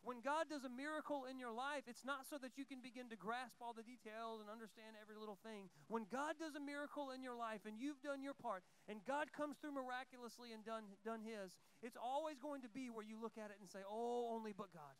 [0.05, 3.09] When God does a miracle in your life, it's not so that you can begin
[3.09, 5.65] to grasp all the details and understand every little thing.
[5.89, 9.33] When God does a miracle in your life and you've done your part and God
[9.33, 13.33] comes through miraculously and done, done His, it's always going to be where you look
[13.41, 14.93] at it and say, Oh, only but God.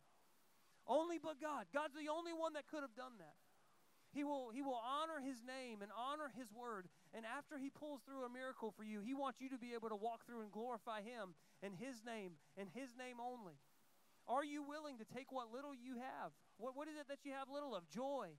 [0.89, 1.69] Only but God.
[1.69, 3.37] God's the only one that could have done that.
[4.09, 6.89] He will, he will honor his name and honor his word.
[7.13, 9.89] And after he pulls through a miracle for you, he wants you to be able
[9.89, 13.61] to walk through and glorify him and his name and his name only.
[14.27, 16.33] Are you willing to take what little you have?
[16.57, 17.87] What, what is it that you have little of?
[17.89, 18.33] Joy.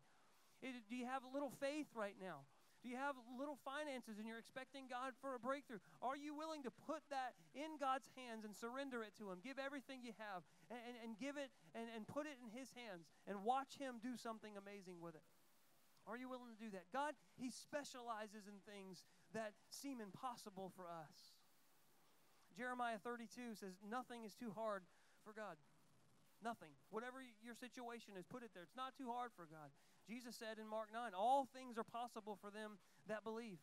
[0.63, 2.43] It, do you have a little faith right now?
[2.83, 5.83] Do you have little finances and you're expecting God for a breakthrough?
[5.99, 9.43] Are you willing to put that in God's hands and surrender it to Him?
[9.43, 12.71] Give everything you have and, and, and give it and, and put it in His
[12.79, 15.27] hands and watch Him do something amazing with it.
[16.07, 16.87] Are you willing to do that?
[16.95, 19.03] God, He specializes in things
[19.35, 21.35] that seem impossible for us.
[22.55, 24.87] Jeremiah 32 says, Nothing is too hard
[25.27, 25.59] for God.
[26.47, 26.71] Nothing.
[26.95, 28.63] Whatever your situation is, put it there.
[28.63, 29.75] It's not too hard for God.
[30.07, 32.79] Jesus said in Mark 9, all things are possible for them
[33.11, 33.59] that believe.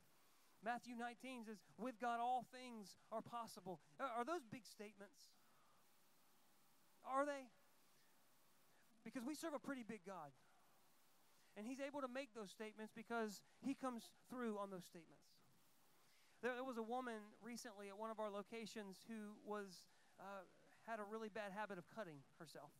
[0.59, 3.79] Matthew 19 says, with God, all things are possible.
[4.03, 5.31] Are those big statements?
[7.07, 7.47] Are they?
[9.07, 10.35] Because we serve a pretty big God.
[11.55, 15.31] And He's able to make those statements because He comes through on those statements.
[16.41, 19.87] There, there was a woman recently at one of our locations who was,
[20.19, 20.43] uh,
[20.87, 22.71] had a really bad habit of cutting herself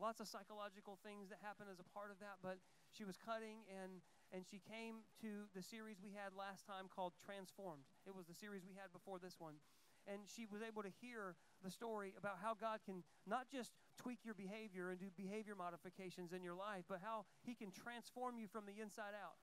[0.00, 2.58] lots of psychological things that happen as a part of that, but
[2.90, 7.14] she was cutting and and she came to the series we had last time called
[7.22, 7.86] Transformed.
[8.02, 9.62] It was the series we had before this one.
[10.10, 14.26] And she was able to hear the story about how God can not just tweak
[14.26, 18.50] your behavior and do behavior modifications in your life, but how He can transform you
[18.50, 19.38] from the inside out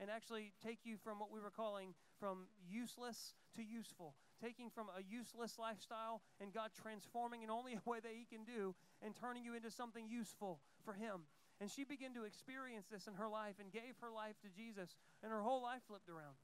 [0.00, 4.86] and actually take you from what we were calling from useless to useful, taking from
[4.96, 9.14] a useless lifestyle and God transforming in only a way that He can do and
[9.14, 11.26] turning you into something useful for Him.
[11.60, 14.96] And she began to experience this in her life and gave her life to Jesus,
[15.22, 16.36] and her whole life flipped around.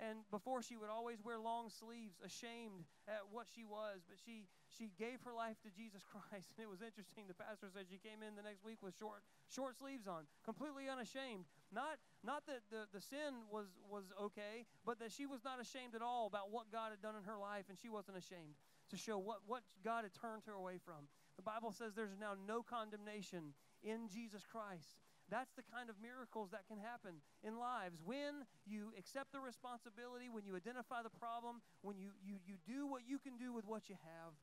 [0.00, 4.48] And before she would always wear long sleeves, ashamed at what she was, but she
[4.72, 6.48] she gave her life to Jesus Christ.
[6.56, 7.28] And it was interesting.
[7.28, 9.20] The pastor said she came in the next week with short
[9.52, 11.44] short sleeves on, completely unashamed.
[11.72, 15.94] Not not that the, the sin was was okay, but that she was not ashamed
[15.94, 18.58] at all about what God had done in her life, and she wasn't ashamed
[18.90, 21.06] to show what, what God had turned her away from.
[21.36, 24.98] The Bible says there's now no condemnation in Jesus Christ.
[25.30, 28.02] That's the kind of miracles that can happen in lives.
[28.02, 32.90] When you accept the responsibility, when you identify the problem, when you, you, you do
[32.90, 34.34] what you can do with what you have,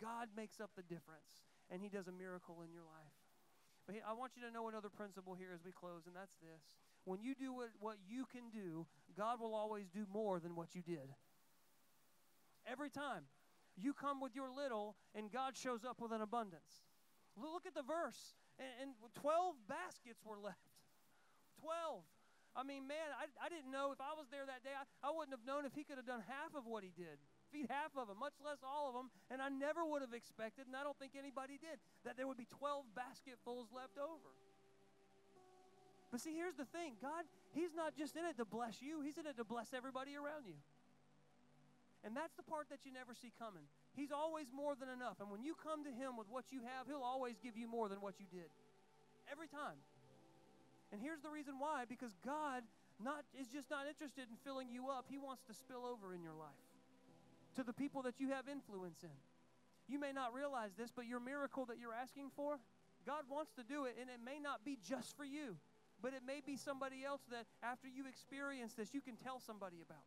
[0.00, 3.25] God makes up the difference and He does a miracle in your life.
[3.86, 6.74] But I want you to know another principle here as we close, and that's this.
[7.04, 10.74] When you do what, what you can do, God will always do more than what
[10.74, 11.14] you did.
[12.66, 13.22] Every time.
[13.78, 16.88] You come with your little, and God shows up with an abundance.
[17.36, 20.72] Look at the verse and, and 12 baskets were left.
[21.60, 22.04] 12.
[22.56, 25.12] I mean, man, I, I didn't know if I was there that day, I, I
[25.12, 27.20] wouldn't have known if he could have done half of what he did.
[27.56, 29.08] Feed half of them, much less all of them.
[29.32, 32.36] And I never would have expected, and I don't think anybody did, that there would
[32.36, 34.28] be 12 basketfuls left over.
[36.12, 37.24] But see, here's the thing God,
[37.56, 40.44] He's not just in it to bless you, He's in it to bless everybody around
[40.44, 40.60] you.
[42.04, 43.64] And that's the part that you never see coming.
[43.96, 45.16] He's always more than enough.
[45.24, 47.88] And when you come to Him with what you have, He'll always give you more
[47.88, 48.52] than what you did.
[49.32, 49.80] Every time.
[50.92, 52.68] And here's the reason why because God
[53.00, 56.20] not, is just not interested in filling you up, He wants to spill over in
[56.20, 56.65] your life
[57.56, 59.16] to the people that you have influence in.
[59.88, 62.58] You may not realize this, but your miracle that you're asking for,
[63.06, 65.56] God wants to do it, and it may not be just for you,
[66.02, 69.78] but it may be somebody else that after you experience this, you can tell somebody
[69.80, 70.02] about.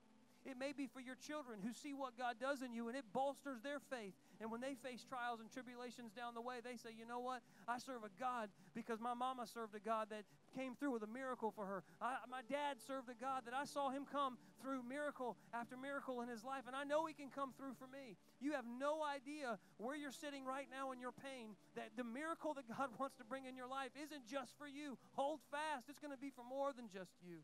[0.45, 3.03] It may be for your children who see what God does in you and it
[3.11, 4.13] bolsters their faith.
[4.39, 7.41] And when they face trials and tribulations down the way, they say, you know what?
[7.67, 10.23] I serve a God because my mama served a God that
[10.55, 11.83] came through with a miracle for her.
[12.01, 16.21] I, my dad served a God that I saw him come through miracle after miracle
[16.21, 18.17] in his life, and I know he can come through for me.
[18.41, 22.53] You have no idea where you're sitting right now in your pain, that the miracle
[22.55, 24.97] that God wants to bring in your life isn't just for you.
[25.13, 27.39] Hold fast, it's going to be for more than just you.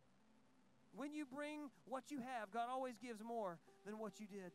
[0.96, 4.52] When you bring what you have, God always gives more than what you did.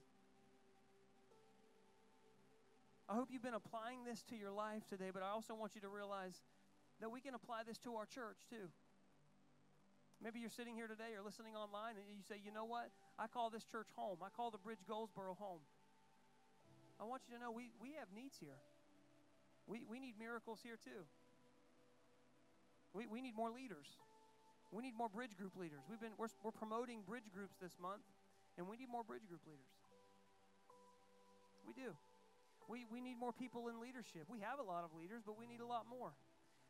[3.10, 5.80] I hope you've been applying this to your life today, but I also want you
[5.80, 6.40] to realize
[7.00, 8.68] that we can apply this to our church too.
[10.22, 12.92] Maybe you're sitting here today or listening online and you say, you know what?
[13.18, 14.20] I call this church home.
[14.20, 15.64] I call the Bridge Goldsboro home.
[17.00, 18.60] I want you to know we, we have needs here.
[19.64, 21.08] We, we need miracles here too.
[22.92, 23.88] We, we need more leaders.
[24.70, 25.80] We need more bridge group leaders.
[25.88, 28.04] We've been we're, we're promoting bridge groups this month,
[28.58, 29.72] and we need more bridge group leaders.
[31.66, 31.96] We do.
[32.68, 34.30] We, we need more people in leadership.
[34.30, 36.14] We have a lot of leaders, but we need a lot more.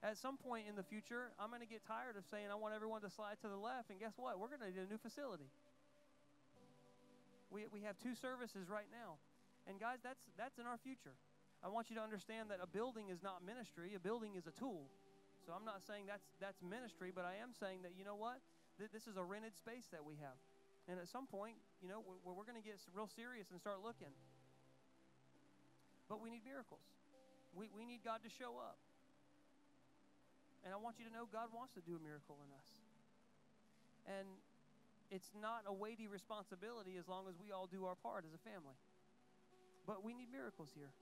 [0.02, 2.72] At some point in the future, I'm going to get tired of saying I want
[2.72, 4.40] everyone to slide to the left, and guess what?
[4.40, 5.52] We're going to need a new facility.
[7.52, 9.20] We, we have two services right now.
[9.68, 11.12] And guys, that's, that's in our future.
[11.60, 14.54] I want you to understand that a building is not ministry, a building is a
[14.56, 14.88] tool.
[15.44, 18.40] So I'm not saying that's that's ministry, but I am saying that you know what?
[18.76, 20.36] Th- this is a rented space that we have,
[20.88, 23.80] and at some point, you know, we're, we're going to get real serious and start
[23.80, 24.12] looking.
[26.08, 26.84] But we need miracles.
[27.56, 28.76] We we need God to show up,
[30.64, 32.68] and I want you to know God wants to do a miracle in us.
[34.08, 34.28] And
[35.10, 38.42] it's not a weighty responsibility as long as we all do our part as a
[38.42, 38.78] family.
[39.86, 40.92] But we need miracles here.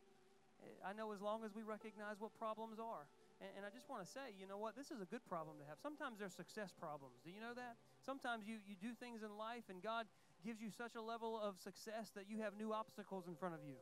[0.82, 3.06] I know as long as we recognize what problems are.
[3.38, 4.74] And, and I just want to say, you know what?
[4.74, 5.78] This is a good problem to have.
[5.78, 7.22] Sometimes there's success problems.
[7.22, 7.78] Do you know that?
[8.02, 10.06] Sometimes you, you do things in life and God
[10.42, 13.62] gives you such a level of success that you have new obstacles in front of
[13.62, 13.78] you.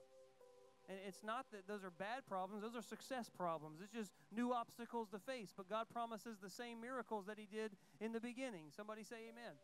[0.88, 3.80] And it's not that those are bad problems, those are success problems.
[3.82, 5.52] It's just new obstacles to face.
[5.56, 8.70] But God promises the same miracles that He did in the beginning.
[8.76, 9.58] Somebody say amen.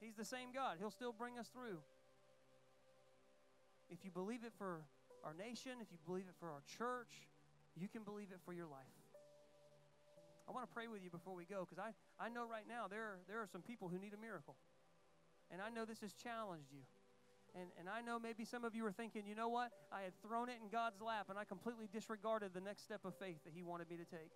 [0.00, 1.78] He's the same God, He'll still bring us through.
[3.90, 4.80] If you believe it for
[5.22, 7.28] our nation, if you believe it for our church,
[7.76, 8.96] you can believe it for your life.
[10.48, 12.88] I want to pray with you before we go because I, I know right now
[12.88, 14.56] there, there are some people who need a miracle.
[15.50, 16.84] And I know this has challenged you.
[17.54, 19.70] And, and I know maybe some of you are thinking, you know what?
[19.94, 23.14] I had thrown it in God's lap and I completely disregarded the next step of
[23.14, 24.34] faith that He wanted me to take.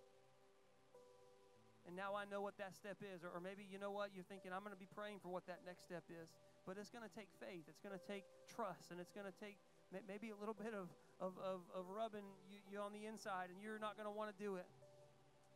[1.83, 3.25] And now I know what that step is.
[3.27, 4.15] Or, or maybe, you know what?
[4.15, 6.31] You're thinking, I'm going to be praying for what that next step is.
[6.63, 9.33] But it's going to take faith, it's going to take trust, and it's going to
[9.41, 9.57] take
[9.89, 13.57] maybe a little bit of, of, of, of rubbing you, you on the inside, and
[13.57, 14.69] you're not going to want to do it.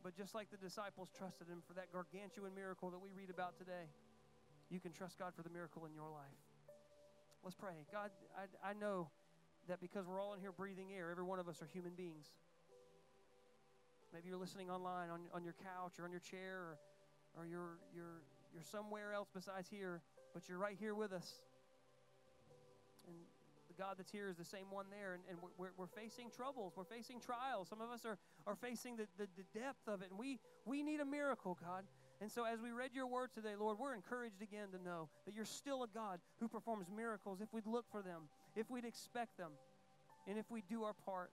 [0.02, 3.56] But just like the disciples trusted him for that gargantuan miracle that we read about
[3.56, 3.88] today,
[4.74, 6.40] you can trust God for the miracle in your life.
[7.44, 7.86] Let's pray.
[7.92, 9.10] God, I, I know
[9.68, 12.32] that because we're all in here breathing air, every one of us are human beings.
[14.14, 16.78] Maybe you're listening online on, on your couch or on your chair or,
[17.36, 18.24] or you're, you're,
[18.54, 20.02] you're somewhere else besides here,
[20.34, 21.42] but you're right here with us.
[23.08, 23.16] And
[23.68, 25.16] the God that's here is the same one there.
[25.16, 26.74] And, and we're, we're facing troubles.
[26.78, 27.68] We're facing trials.
[27.68, 28.18] Some of us are,
[28.48, 30.12] are facing the, the, the depth of it.
[30.12, 31.84] And we, we need a miracle, God.
[32.24, 35.36] And so, as we read your word today, Lord, we're encouraged again to know that
[35.36, 39.38] you're still a God who performs miracles if we'd look for them, if we'd expect
[39.38, 39.52] them,
[40.26, 41.32] and if we do our part.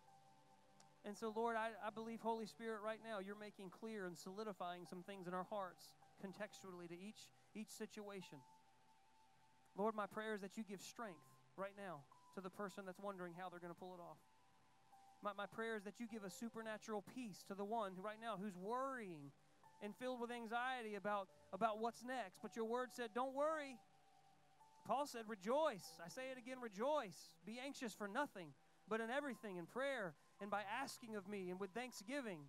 [1.04, 4.82] And so, Lord, I, I believe, Holy Spirit, right now, you're making clear and solidifying
[4.84, 8.42] some things in our hearts contextually to each, each situation.
[9.78, 11.22] Lord, my prayer is that you give strength
[11.56, 12.00] right now
[12.34, 14.18] to the person that's wondering how they're going to pull it off.
[15.22, 18.18] My, my prayer is that you give a supernatural peace to the one who right
[18.20, 19.30] now who's worrying
[19.82, 22.38] and filled with anxiety about, about what's next.
[22.42, 23.78] But your word said, Don't worry.
[24.86, 25.86] Paul said, Rejoice.
[26.04, 27.34] I say it again, rejoice.
[27.46, 28.48] Be anxious for nothing,
[28.88, 32.40] but in everything, in prayer, and by asking of me, and with thanksgiving.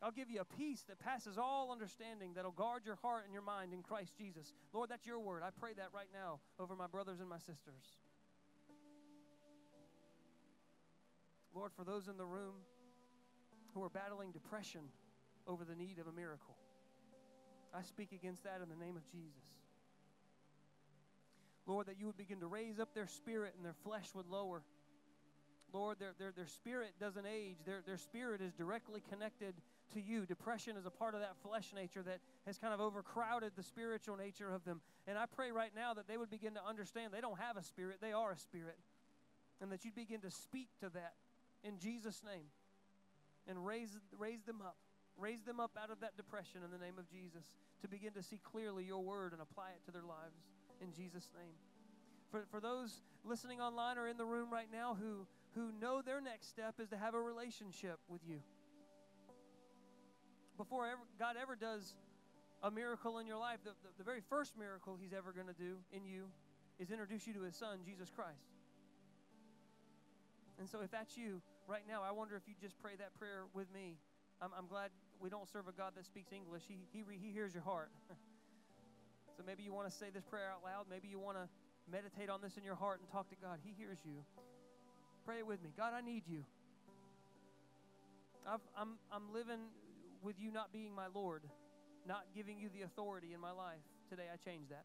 [0.00, 3.42] I'll give you a peace that passes all understanding that'll guard your heart and your
[3.42, 4.52] mind in Christ Jesus.
[4.72, 5.42] Lord, that's your word.
[5.44, 7.98] I pray that right now over my brothers and my sisters.
[11.52, 12.54] Lord, for those in the room
[13.74, 14.82] who are battling depression
[15.48, 16.54] over the need of a miracle,
[17.74, 19.58] I speak against that in the name of Jesus.
[21.66, 24.62] Lord, that you would begin to raise up their spirit and their flesh would lower.
[25.72, 27.56] Lord, their, their, their spirit doesn't age.
[27.66, 29.54] Their, their spirit is directly connected
[29.92, 30.24] to you.
[30.24, 34.16] Depression is a part of that flesh nature that has kind of overcrowded the spiritual
[34.16, 34.80] nature of them.
[35.06, 37.62] And I pray right now that they would begin to understand they don't have a
[37.62, 38.78] spirit, they are a spirit.
[39.60, 41.14] And that you'd begin to speak to that
[41.62, 42.46] in Jesus' name
[43.46, 44.76] and raise, raise them up.
[45.18, 47.42] Raise them up out of that depression in the name of Jesus
[47.82, 50.38] to begin to see clearly your word and apply it to their lives.
[50.80, 51.54] in Jesus' name.
[52.30, 56.20] For, for those listening online or in the room right now who, who know their
[56.20, 58.38] next step is to have a relationship with you.
[60.56, 61.94] Before ever, God ever does
[62.62, 65.54] a miracle in your life, the, the, the very first miracle He's ever going to
[65.54, 66.26] do in you
[66.78, 68.50] is introduce you to His Son, Jesus Christ.
[70.58, 73.46] And so, if that's you right now, I wonder if you just pray that prayer
[73.54, 73.96] with me.
[74.42, 74.90] I'm, I'm glad
[75.20, 76.62] we don't serve a God that speaks English.
[76.68, 77.90] He, he, he hears your heart.
[79.36, 80.86] so maybe you want to say this prayer out loud.
[80.90, 81.48] Maybe you want to
[81.90, 83.58] meditate on this in your heart and talk to God.
[83.64, 84.22] He hears you.
[85.24, 85.70] Pray it with me.
[85.76, 86.44] God, I need you.
[88.46, 89.60] i I'm, I'm living
[90.22, 91.42] with you not being my Lord,
[92.06, 93.84] not giving you the authority in my life.
[94.08, 94.84] Today I change that.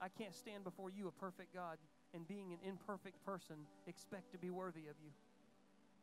[0.00, 1.76] I can't stand before you, a perfect God,
[2.14, 5.10] and being an imperfect person, expect to be worthy of you.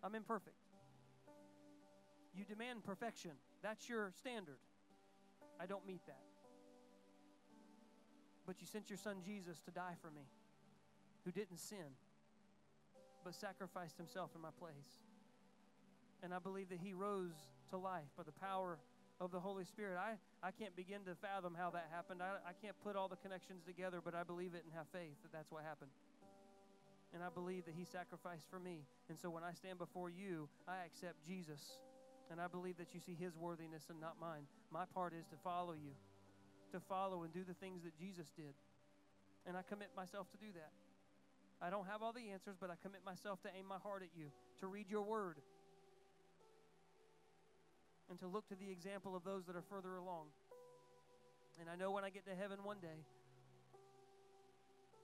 [0.03, 0.55] I'm imperfect.
[2.37, 3.31] You demand perfection.
[3.63, 4.59] That's your standard.
[5.59, 6.21] I don't meet that.
[8.45, 10.21] But you sent your son Jesus to die for me,
[11.25, 11.97] who didn't sin,
[13.25, 15.01] but sacrificed himself in my place.
[16.21, 17.35] And I believe that he rose
[17.71, 18.77] to life by the power
[19.19, 19.97] of the Holy Spirit.
[19.97, 20.13] I,
[20.47, 22.21] I can't begin to fathom how that happened.
[22.21, 25.17] I, I can't put all the connections together, but I believe it and have faith
[25.23, 25.91] that that's what happened.
[27.13, 28.85] And I believe that He sacrificed for me.
[29.09, 31.81] And so when I stand before you, I accept Jesus.
[32.29, 34.43] And I believe that you see His worthiness and not mine.
[34.71, 35.95] My part is to follow you,
[36.71, 38.53] to follow and do the things that Jesus did.
[39.47, 40.71] And I commit myself to do that.
[41.61, 44.13] I don't have all the answers, but I commit myself to aim my heart at
[44.13, 44.27] you,
[44.59, 45.37] to read your word,
[48.09, 50.27] and to look to the example of those that are further along.
[51.59, 53.01] And I know when I get to heaven one day,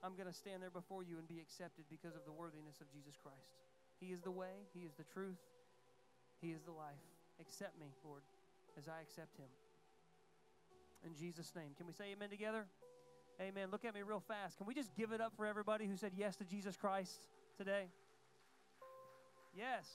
[0.03, 2.91] I'm going to stand there before you and be accepted because of the worthiness of
[2.91, 3.55] Jesus Christ.
[3.99, 5.39] He is the way, He is the truth,
[6.41, 7.12] He is the life.
[7.39, 8.21] Accept me, Lord,
[8.77, 9.49] as I accept Him.
[11.05, 11.71] In Jesus' name.
[11.77, 12.65] Can we say amen together?
[13.41, 13.69] Amen.
[13.71, 14.57] Look at me real fast.
[14.57, 17.17] Can we just give it up for everybody who said yes to Jesus Christ
[17.57, 17.87] today?
[19.55, 19.85] Yes.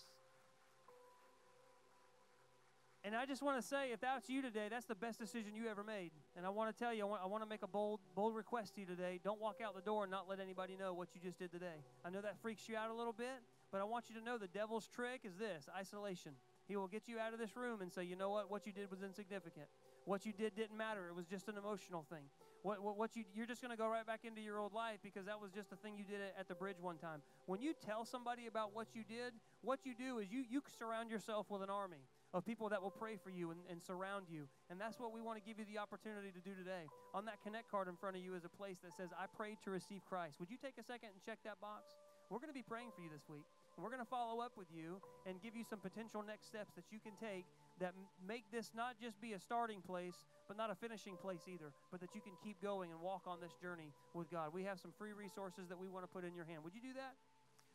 [3.04, 5.68] And I just want to say, if that's you today, that's the best decision you
[5.68, 6.10] ever made.
[6.36, 8.34] And I want to tell you, I want, I want to make a bold, bold
[8.34, 9.20] request to you today.
[9.22, 11.80] Don't walk out the door and not let anybody know what you just did today.
[12.04, 14.36] I know that freaks you out a little bit, but I want you to know
[14.36, 16.32] the devil's trick is this isolation.
[16.68, 18.50] He will get you out of this room and say, you know what?
[18.50, 19.66] What you did was insignificant.
[20.04, 21.08] What you did didn't matter.
[21.08, 22.24] It was just an emotional thing.
[22.62, 24.98] What, what, what you, you're just going to go right back into your old life
[25.02, 27.22] because that was just a thing you did at the bridge one time.
[27.46, 31.10] When you tell somebody about what you did, what you do is you, you surround
[31.10, 32.04] yourself with an army
[32.34, 34.48] of people that will pray for you and, and surround you.
[34.68, 36.84] And that's what we want to give you the opportunity to do today.
[37.14, 39.56] On that Connect card in front of you is a place that says, I prayed
[39.64, 40.38] to receive Christ.
[40.40, 41.96] Would you take a second and check that box?
[42.28, 43.48] We're going to be praying for you this week.
[43.78, 46.90] We're going to follow up with you and give you some potential next steps that
[46.90, 47.46] you can take
[47.78, 47.94] that
[48.26, 52.00] make this not just be a starting place, but not a finishing place either, but
[52.00, 54.50] that you can keep going and walk on this journey with God.
[54.52, 56.64] We have some free resources that we want to put in your hand.
[56.64, 57.14] Would you do that?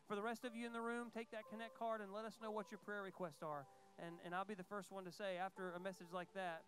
[0.07, 2.35] For the rest of you in the room, take that Connect card and let us
[2.43, 3.65] know what your prayer requests are.
[3.95, 6.63] And, and I'll be the first one to say, after a message like that,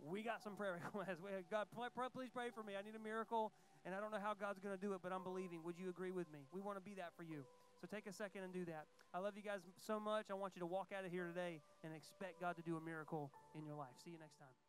[0.00, 1.20] we got some prayer requests.
[1.20, 2.72] We God, please pray for me.
[2.78, 3.52] I need a miracle,
[3.84, 5.60] and I don't know how God's going to do it, but I'm believing.
[5.64, 6.46] Would you agree with me?
[6.52, 7.44] We want to be that for you.
[7.80, 8.86] So take a second and do that.
[9.14, 10.26] I love you guys so much.
[10.30, 12.80] I want you to walk out of here today and expect God to do a
[12.80, 13.94] miracle in your life.
[14.04, 14.67] See you next time.